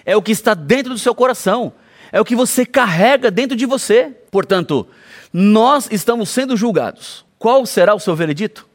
É 0.03 0.17
o 0.17 0.21
que 0.21 0.31
está 0.31 0.55
dentro 0.55 0.93
do 0.93 0.97
seu 0.97 1.13
coração, 1.13 1.71
é 2.11 2.19
o 2.19 2.25
que 2.25 2.35
você 2.35 2.65
carrega 2.65 3.29
dentro 3.29 3.55
de 3.55 3.67
você. 3.67 4.11
Portanto, 4.31 4.87
nós 5.31 5.87
estamos 5.91 6.29
sendo 6.29 6.57
julgados. 6.57 7.23
Qual 7.37 7.67
será 7.67 7.93
o 7.93 7.99
seu 7.99 8.15
veredito? 8.15 8.67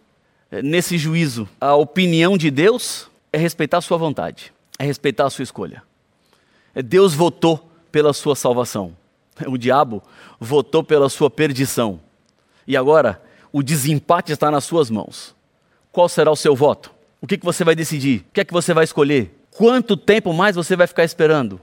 É, 0.53 0.63
nesse 0.63 0.97
juízo, 0.97 1.49
a 1.61 1.75
opinião 1.75 2.39
de 2.39 2.49
Deus 2.49 3.11
é 3.33 3.39
respeitar 3.39 3.79
a 3.79 3.81
sua 3.81 3.97
vontade, 3.97 4.53
é 4.79 4.85
respeitar 4.85 5.27
a 5.27 5.31
sua 5.31 5.43
escolha. 5.43 5.83
É, 6.77 6.81
Deus 6.81 7.15
votou 7.15 7.69
pela 7.91 8.13
sua 8.13 8.37
salvação, 8.37 8.97
o 9.47 9.59
diabo 9.59 10.01
votou 10.39 10.85
pela 10.85 11.09
sua 11.09 11.29
perdição. 11.29 12.01
E 12.69 12.77
agora, 12.77 13.21
o 13.51 13.65
desempate 13.65 14.31
está 14.31 14.49
nas 14.49 14.63
suas 14.63 14.91
mãos. 14.91 15.35
Qual 15.91 16.09
será 16.09 16.31
o 16.31 16.37
seu 16.37 16.55
voto? 16.55 16.93
O 17.23 17.27
que, 17.27 17.39
que 17.39 17.45
você 17.45 17.65
vai 17.65 17.75
decidir? 17.75 18.27
O 18.29 18.33
que 18.35 18.41
é 18.43 18.45
que 18.45 18.53
você 18.53 18.75
vai 18.75 18.85
escolher? 18.85 19.35
Quanto 19.53 19.97
tempo 19.97 20.35
mais 20.35 20.55
você 20.55 20.77
vai 20.77 20.87
ficar 20.87 21.05
esperando? 21.05 21.59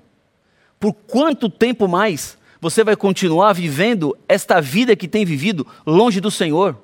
Por 0.80 0.94
quanto 0.94 1.50
tempo 1.50 1.88
mais 1.88 2.38
você 2.60 2.84
vai 2.84 2.96
continuar 2.96 3.54
vivendo 3.54 4.18
esta 4.28 4.60
vida 4.60 4.96
que 4.96 5.08
tem 5.08 5.24
vivido 5.24 5.68
longe 5.86 6.20
do 6.20 6.32
Senhor? 6.32 6.76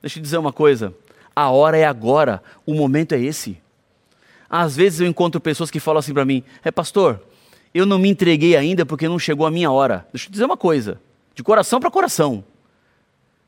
Deixa 0.00 0.18
eu 0.18 0.22
dizer 0.22 0.38
uma 0.38 0.52
coisa: 0.52 0.92
a 1.34 1.50
hora 1.50 1.76
é 1.76 1.84
agora, 1.84 2.42
o 2.64 2.74
momento 2.74 3.12
é 3.12 3.20
esse. 3.20 3.58
Às 4.48 4.74
vezes 4.74 5.00
eu 5.00 5.06
encontro 5.06 5.40
pessoas 5.40 5.70
que 5.70 5.78
falam 5.78 6.00
assim 6.00 6.14
para 6.14 6.24
mim: 6.24 6.42
é 6.64 6.70
pastor, 6.70 7.22
eu 7.72 7.84
não 7.84 7.98
me 7.98 8.08
entreguei 8.08 8.56
ainda 8.56 8.86
porque 8.86 9.06
não 9.06 9.18
chegou 9.18 9.46
a 9.46 9.50
minha 9.50 9.70
hora. 9.70 10.08
Deixa 10.12 10.26
eu 10.28 10.32
dizer 10.32 10.46
uma 10.46 10.56
coisa, 10.56 10.98
de 11.34 11.42
coração 11.44 11.78
para 11.78 11.90
coração 11.90 12.42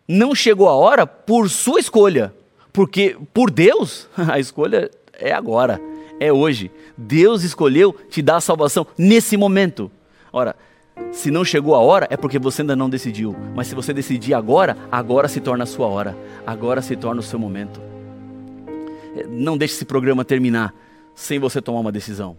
não 0.08 0.34
chegou 0.34 0.66
a 0.66 0.74
hora 0.74 1.06
por 1.06 1.50
sua 1.50 1.78
escolha. 1.78 2.32
Porque 2.78 3.16
por 3.34 3.50
Deus, 3.50 4.08
a 4.16 4.38
escolha 4.38 4.88
é 5.14 5.32
agora, 5.32 5.80
é 6.20 6.32
hoje. 6.32 6.70
Deus 6.96 7.42
escolheu 7.42 7.92
te 8.08 8.22
dar 8.22 8.36
a 8.36 8.40
salvação 8.40 8.86
nesse 8.96 9.36
momento. 9.36 9.90
Ora, 10.32 10.54
se 11.10 11.28
não 11.28 11.44
chegou 11.44 11.74
a 11.74 11.80
hora, 11.80 12.06
é 12.08 12.16
porque 12.16 12.38
você 12.38 12.62
ainda 12.62 12.76
não 12.76 12.88
decidiu. 12.88 13.34
Mas 13.52 13.66
se 13.66 13.74
você 13.74 13.92
decidir 13.92 14.32
agora, 14.32 14.76
agora 14.92 15.26
se 15.26 15.40
torna 15.40 15.64
a 15.64 15.66
sua 15.66 15.88
hora. 15.88 16.16
Agora 16.46 16.80
se 16.80 16.94
torna 16.94 17.20
o 17.20 17.24
seu 17.24 17.36
momento. 17.36 17.80
É, 19.16 19.26
não 19.26 19.58
deixe 19.58 19.74
esse 19.74 19.84
programa 19.84 20.24
terminar 20.24 20.72
sem 21.16 21.40
você 21.40 21.60
tomar 21.60 21.80
uma 21.80 21.90
decisão. 21.90 22.38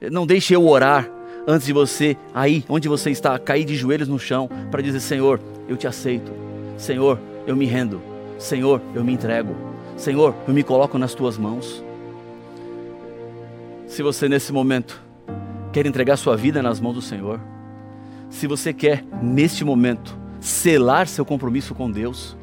É, 0.00 0.08
não 0.08 0.26
deixe 0.26 0.54
eu 0.54 0.66
orar 0.66 1.10
antes 1.46 1.66
de 1.66 1.74
você, 1.74 2.16
aí 2.32 2.64
onde 2.70 2.88
você 2.88 3.10
está, 3.10 3.38
cair 3.38 3.66
de 3.66 3.74
joelhos 3.74 4.08
no 4.08 4.18
chão 4.18 4.48
para 4.70 4.80
dizer: 4.80 5.00
Senhor, 5.00 5.38
eu 5.68 5.76
te 5.76 5.86
aceito. 5.86 6.32
Senhor, 6.78 7.20
eu 7.46 7.54
me 7.54 7.66
rendo. 7.66 8.15
Senhor, 8.38 8.80
eu 8.94 9.04
me 9.04 9.12
entrego. 9.12 9.54
Senhor, 9.96 10.34
eu 10.46 10.52
me 10.52 10.62
coloco 10.62 10.98
nas 10.98 11.14
tuas 11.14 11.38
mãos. 11.38 11.82
Se 13.86 14.02
você 14.02 14.28
nesse 14.28 14.52
momento 14.52 15.02
quer 15.72 15.86
entregar 15.86 16.16
sua 16.16 16.36
vida 16.36 16.62
nas 16.62 16.80
mãos 16.80 16.94
do 16.94 17.02
Senhor, 17.02 17.40
se 18.28 18.46
você 18.46 18.72
quer, 18.72 19.04
neste 19.22 19.64
momento, 19.64 20.18
selar 20.40 21.06
seu 21.06 21.24
compromisso 21.24 21.74
com 21.74 21.90
Deus, 21.90 22.36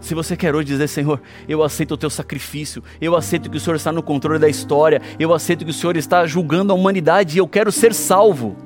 se 0.00 0.14
você 0.14 0.36
quer 0.36 0.54
hoje 0.54 0.68
dizer, 0.68 0.88
Senhor, 0.88 1.20
eu 1.48 1.62
aceito 1.62 1.92
o 1.92 1.96
teu 1.96 2.08
sacrifício, 2.08 2.82
eu 3.00 3.16
aceito 3.16 3.50
que 3.50 3.56
o 3.56 3.60
Senhor 3.60 3.76
está 3.76 3.92
no 3.92 4.02
controle 4.02 4.38
da 4.38 4.48
história, 4.48 5.02
eu 5.18 5.34
aceito 5.34 5.64
que 5.64 5.70
o 5.70 5.74
Senhor 5.74 5.96
está 5.96 6.26
julgando 6.26 6.72
a 6.72 6.76
humanidade 6.76 7.36
e 7.36 7.38
eu 7.38 7.48
quero 7.48 7.70
ser 7.70 7.92
salvo, 7.92 8.56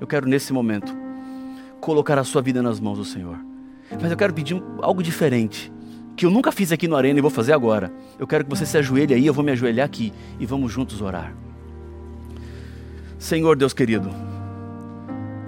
eu 0.00 0.06
quero 0.06 0.26
nesse 0.26 0.52
momento 0.52 0.96
colocar 1.80 2.18
a 2.18 2.24
sua 2.24 2.42
vida 2.42 2.62
nas 2.62 2.80
mãos 2.80 2.98
do 2.98 3.04
Senhor. 3.04 3.38
Mas 4.00 4.10
eu 4.10 4.16
quero 4.16 4.34
pedir 4.34 4.62
algo 4.82 5.02
diferente, 5.02 5.72
que 6.18 6.26
eu 6.26 6.30
nunca 6.30 6.50
fiz 6.50 6.72
aqui 6.72 6.88
no 6.88 6.96
Arena 6.96 7.20
e 7.20 7.22
vou 7.22 7.30
fazer 7.30 7.52
agora. 7.52 7.92
Eu 8.18 8.26
quero 8.26 8.42
que 8.42 8.50
você 8.50 8.66
se 8.66 8.76
ajoelhe 8.76 9.14
aí, 9.14 9.24
eu 9.24 9.32
vou 9.32 9.44
me 9.44 9.52
ajoelhar 9.52 9.86
aqui 9.86 10.12
e 10.40 10.44
vamos 10.44 10.72
juntos 10.72 11.00
orar. 11.00 11.32
Senhor 13.16 13.56
Deus 13.56 13.72
querido, 13.72 14.10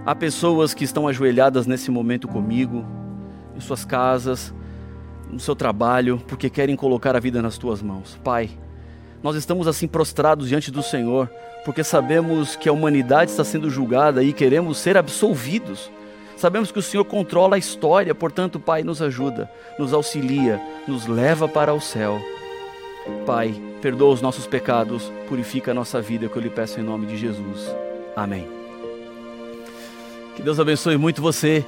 há 0.07 0.15
pessoas 0.15 0.73
que 0.73 0.85
estão 0.85 1.09
ajoelhadas 1.09 1.67
nesse 1.67 1.91
momento 1.91 2.29
comigo, 2.29 2.85
em 3.57 3.61
suas 3.61 3.85
casas, 3.85 4.55
no 5.29 5.41
seu 5.41 5.57
trabalho, 5.57 6.23
porque 6.29 6.49
querem 6.49 6.77
colocar 6.77 7.17
a 7.17 7.21
vida 7.21 7.43
nas 7.43 7.59
tuas 7.59 7.83
mãos. 7.83 8.17
Pai, 8.23 8.49
nós 9.25 9.35
estamos 9.35 9.67
assim 9.67 9.89
prostrados 9.89 10.49
diante 10.49 10.71
do 10.71 10.85
Senhor, 10.85 11.29
porque 11.65 11.83
sabemos 11.83 12.55
que 12.55 12.69
a 12.69 12.73
humanidade 12.73 13.33
está 13.33 13.43
sendo 13.43 13.69
julgada 13.69 14.23
e 14.23 14.33
queremos 14.33 14.79
ser 14.79 14.97
absolvidos. 14.97 15.91
Sabemos 16.41 16.73
que 16.73 16.79
o 16.79 16.83
Senhor 16.83 17.05
controla 17.05 17.57
a 17.57 17.59
história, 17.59 18.15
portanto, 18.15 18.59
Pai, 18.59 18.83
nos 18.83 19.03
ajuda, 19.03 19.51
nos 19.79 19.93
auxilia, 19.93 20.59
nos 20.89 21.07
leva 21.07 21.47
para 21.47 21.75
o 21.75 21.81
céu. 21.83 22.19
Pai, 23.27 23.55
perdoa 23.83 24.15
os 24.15 24.23
nossos 24.23 24.47
pecados, 24.47 25.13
purifica 25.29 25.73
a 25.73 25.75
nossa 25.75 26.01
vida, 26.01 26.31
que 26.31 26.37
eu 26.39 26.41
lhe 26.41 26.49
peço 26.49 26.81
em 26.81 26.83
nome 26.83 27.05
de 27.05 27.19
Jesus. 27.19 27.71
Amém. 28.17 28.49
Que 30.35 30.41
Deus 30.41 30.59
abençoe 30.59 30.97
muito 30.97 31.21
você. 31.21 31.63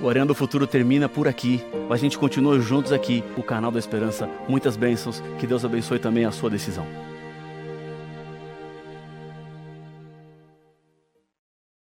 O 0.00 0.06
Orando 0.06 0.32
do 0.32 0.34
Futuro 0.34 0.66
termina 0.66 1.08
por 1.08 1.28
aqui, 1.28 1.64
mas 1.88 2.00
a 2.00 2.02
gente 2.02 2.18
continua 2.18 2.58
juntos 2.58 2.90
aqui, 2.90 3.22
o 3.36 3.44
canal 3.44 3.70
da 3.70 3.78
Esperança. 3.78 4.28
Muitas 4.48 4.76
bênçãos, 4.76 5.22
que 5.38 5.46
Deus 5.46 5.64
abençoe 5.64 6.00
também 6.00 6.24
a 6.24 6.32
sua 6.32 6.50
decisão. 6.50 6.84